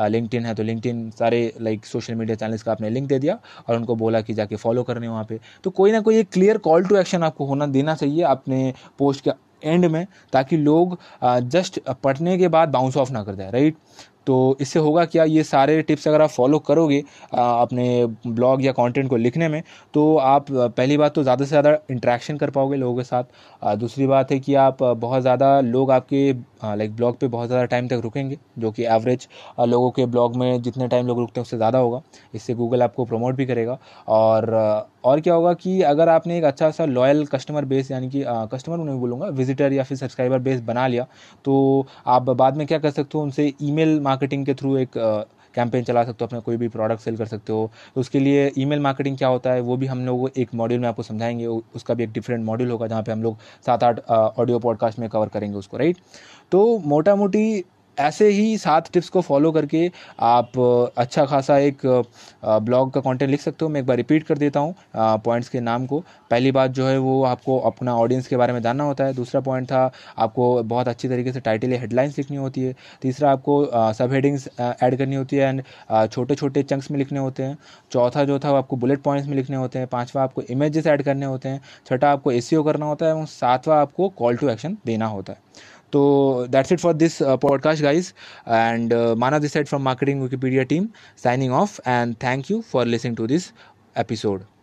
लिंकटिन 0.08 0.46
है 0.46 0.54
तो 0.54 0.62
लिंकटिन 0.62 1.08
सारे 1.18 1.52
लाइक 1.60 1.86
सोशल 1.86 2.14
मीडिया 2.14 2.36
चैनल्स 2.36 2.62
का 2.62 2.72
आपने 2.72 2.90
लिंक 2.90 3.08
दे 3.08 3.18
दिया 3.18 3.38
और 3.68 3.76
उनको 3.76 3.96
बोला 3.96 4.20
कि 4.20 4.34
जाके 4.34 4.56
फॉलो 4.56 4.82
करने 4.82 5.08
वहाँ 5.18 5.26
पे। 5.28 5.40
तो 5.64 5.70
कोई 5.72 5.92
ना 5.92 6.00
कोई 6.00 6.18
एक 6.18 6.30
क्लियर 6.32 6.58
कॉल 6.60 6.84
टू 6.86 6.96
एक्शन 6.96 7.22
आपको 7.22 7.44
होना 7.46 7.66
देना 7.68 7.94
चाहिए 7.94 8.22
अपने 8.24 8.72
पोस्ट 8.98 9.24
के 9.24 9.30
एंड 9.62 9.84
में, 9.86 10.06
ताकि 10.32 10.56
लोग 10.56 10.98
जस्ट 11.24 11.80
पढ़ने 12.02 12.36
के 12.38 12.48
बाद 12.48 12.68
बाउंस 12.68 12.96
ऑफ़ 12.96 13.12
ना 13.12 13.22
कर 13.24 13.34
जाए 13.34 13.50
राइट 13.50 13.76
तो 14.28 14.56
इससे 14.60 14.78
होगा 14.78 15.04
क्या? 15.06 15.24
ये 15.26 15.42
सारे 15.44 15.80
टिप्स 15.82 16.06
अगर 16.08 16.22
आप 16.22 16.30
फॉलो 16.30 16.58
करोगे 16.60 16.98
अपने 17.32 17.84
ब्लॉग 18.28 18.64
या 18.64 18.72
कंटेंट 18.74 19.08
को 19.10 19.16
लिखने 19.18 19.48
में 19.48 19.62
तो 19.94 20.16
आप 20.18 20.50
पहली 20.50 20.96
बात 20.98 21.14
तो 21.14 21.22
ज़्यादा 21.22 21.44
से 21.44 21.48
ज़्यादा 21.48 21.76
इंट्रैक्शन 21.90 22.36
कर 22.38 22.50
पाओगे 22.50 22.76
लोगों 22.76 22.96
के 22.96 23.04
साथ। 23.04 23.76
दूसरी 23.78 24.06
बात 24.06 24.32
है 24.32 24.38
कि 24.40 24.54
आप 24.56 24.82
बहुत 24.82 25.22
ज़्यादा 25.22 25.60
लोग 25.62 25.90
आपके 25.90 26.32
लाइक 26.68 26.94
ब्लॉग 26.96 27.18
पे 27.18 27.26
बहुत 27.28 27.48
ज़्यादा 27.48 27.64
टाइम 27.66 27.88
तक 27.88 28.00
रुकेंगे, 28.04 28.38
जो 28.58 28.70
कि 28.72 28.84
एवरेज 28.86 29.26
लोगों 29.60 29.90
के 29.90 30.06
ब्लॉग 30.06 30.36
में 30.36 30.62
जितने 30.62 30.88
टाइम 30.88 31.06
लोग 31.06 31.18
रुकते 31.18 31.40
हैं 31.40 31.42
उससे 31.42 31.56
ज़्यादा 31.56 31.78
होगा। 31.78 32.00
इससे 32.34 32.54
गूगल 32.54 32.82
आपको 32.82 33.04
प्रमोट 33.04 33.34
भी 33.34 33.46
करेगा। 33.46 33.78
और 34.08 34.86
और 35.04 35.20
क्या 35.20 35.34
होगा 35.34 35.52
कि 35.54 35.80
अगर 35.82 36.08
आपने 36.08 36.36
एक 36.38 36.44
अच्छा 36.44 36.70
सा 36.70 36.84
लॉयल 36.84 37.24
कस्टमर 37.26 37.64
बेस 37.64 37.90
यानी 37.90 38.08
कि 38.10 38.24
कस्टमर 38.52 38.76
नहीं 38.78 38.98
बोलूँगा 39.00 39.26
विजिटर 39.28 39.72
या 39.72 39.82
फिर 39.84 39.96
सब्सक्राइबर 39.98 40.38
बेस 40.40 40.60
बना 40.62 40.86
लिया 40.86 41.06
तो 41.44 41.86
आप 42.06 42.22
बाद 42.30 42.56
में 42.56 42.66
क्या 42.66 42.78
कर 42.78 42.90
सकते 42.90 43.18
हो, 43.18 43.22
उनसे 43.24 43.46
ई 43.46 43.54
ईमेल 43.62 43.98
मार्केटिंग 44.18 44.46
के 44.46 44.54
थ्रू 44.54 44.76
एक 44.78 44.90
कैंपेन 45.54 45.84
चला 45.84 46.02
सकते 46.04 46.24
हो, 46.24 46.26
अपना 46.26 46.38
कोई 46.40 46.56
भी 46.56 46.68
प्रोडक्ट 46.68 47.00
सेल 47.00 47.16
कर 47.16 47.26
सकते 47.26 47.52
हो। 47.52 47.70
उसके 47.96 48.20
लिए 48.20 48.50
ईमेल 48.58 48.80
मार्केटिंग 48.80 49.16
क्या 49.18 49.28
होता 49.28 49.52
है, 49.52 49.60
वो 49.60 49.76
भी 49.76 49.86
हम 49.86 50.04
लोग 50.06 50.30
एक 50.36 50.54
मॉड्यूल 50.54 50.80
में 50.80 50.88
आपको 50.88 51.02
समझाएँगे। 51.02 51.46
उसका 51.46 51.94
भी 51.94 52.04
एक 52.04 52.12
डिफरेंट 52.12 52.44
मॉड्यूल 52.44 52.70
होगा 52.70 52.86
जहाँ 52.86 53.02
पे 53.02 53.12
हम 53.12 53.22
लोग 53.22 53.38
सात 53.66 53.84
आठ 53.84 54.00
ऑडियो 54.10 54.58
पॉडकास्ट 54.58 54.98
में 54.98 55.08
कवर 55.08 55.28
करेंगे 55.28 55.58
उसको 55.58 55.76
राइट 55.76 55.96
तो 56.52 56.78
मोटा 56.86 57.14
मोटी 57.16 57.64
ऐसे 57.98 58.28
ही 58.28 58.56
सात 58.58 58.90
टिप्स 58.92 59.08
को 59.08 59.20
फॉलो 59.20 59.52
करके 59.52 59.90
आप 60.20 60.58
अच्छा 60.98 61.24
खासा 61.26 61.58
एक 61.58 61.80
ब्लॉग 62.44 62.92
का 62.92 63.00
कंटेंट 63.00 63.30
लिख 63.30 63.40
सकते 63.40 63.64
हो। 63.64 63.68
मैं 63.68 63.80
एक 63.80 63.86
बार 63.86 63.96
रिपीट 63.96 64.22
कर 64.22 64.38
देता 64.38 64.60
हूँ 64.60 64.74
पॉइंट्स 64.96 65.48
के 65.48 65.60
नाम 65.60 65.86
को। 65.86 66.02
पहली 66.30 66.52
बात 66.52 66.70
जो 66.70 66.86
है 66.86 66.98
वो 66.98 67.22
आपको 67.24 67.58
अपना 67.60 67.94
ऑडियंस 67.96 68.26
के 68.28 68.36
बारे 68.36 68.52
में 68.52 68.60
जानना 68.62 68.84
होता 68.84 69.04
है। 69.04 69.14
दूसरा 69.14 69.40
पॉइंट 69.40 69.66
था, 69.66 69.90
आपको 70.18 70.62
बहुत 70.64 70.88
अच्छी 70.88 71.08
तरीके 71.08 71.32
से 71.32 71.40
टाइटल 71.40 71.72
या 71.72 71.80
हेडलाइंस 71.80 72.18
लिखनी 72.18 72.36
होती 72.36 72.62
है। 72.62 72.74
तीसरा, 73.02 73.30
आपको 73.32 73.92
सब 73.94 74.12
हेडिंग्स 74.12 74.48
ऐड 74.60 74.96
करनी 74.98 75.16
होती 75.16 75.36
है 75.36 75.48
एंड 75.48 75.62
छोटे 76.12 76.34
छोटे 76.34 76.62
चंक्स 76.62 76.90
में 76.90 76.98
लिखने 76.98 77.18
होते 77.18 77.42
हैं। 77.42 77.56
चौथा 77.92 78.24
जो 78.24 78.38
था 78.38 78.50
वो 78.50 78.56
आपको 78.56 78.76
बुलेट 78.76 79.02
पॉइंट्स 79.02 79.28
में 79.28 79.36
लिखने 79.36 79.56
होते 79.56 79.78
हैं। 79.78 79.88
पाँचवा, 79.88 80.22
आपको 80.22 80.42
इमेजेस 80.42 80.86
ऐड 80.86 81.02
करने 81.02 81.26
होते 81.26 81.48
हैं। 81.48 81.60
छठा, 81.86 82.10
आपको 82.10 82.32
ए 82.32 82.40
करना 82.54 82.86
होता 82.86 83.06
है। 83.06 83.14
और 83.14 83.26
सातवां, 83.26 83.78
आपको 83.78 84.08
कॉल 84.08 84.36
टू 84.36 84.48
एक्शन 84.48 84.76
देना 84.86 85.06
होता 85.06 85.32
है। 85.32 85.46
So 85.92 86.46
that's 86.48 86.70
it 86.72 86.80
for 86.80 86.92
this 86.94 87.20
uh, 87.20 87.36
podcast, 87.38 87.82
guys. 87.82 88.14
And 88.46 88.92
uh, 88.92 89.16
Mana 89.16 89.40
this 89.40 89.52
side 89.52 89.68
from 89.68 89.82
Marketing 89.82 90.26
Wikipedia 90.26 90.68
team 90.68 90.92
signing 91.16 91.52
off. 91.52 91.80
And 91.84 92.18
thank 92.20 92.50
you 92.50 92.62
for 92.62 92.84
listening 92.84 93.16
to 93.16 93.26
this 93.26 93.52
episode. 93.96 94.48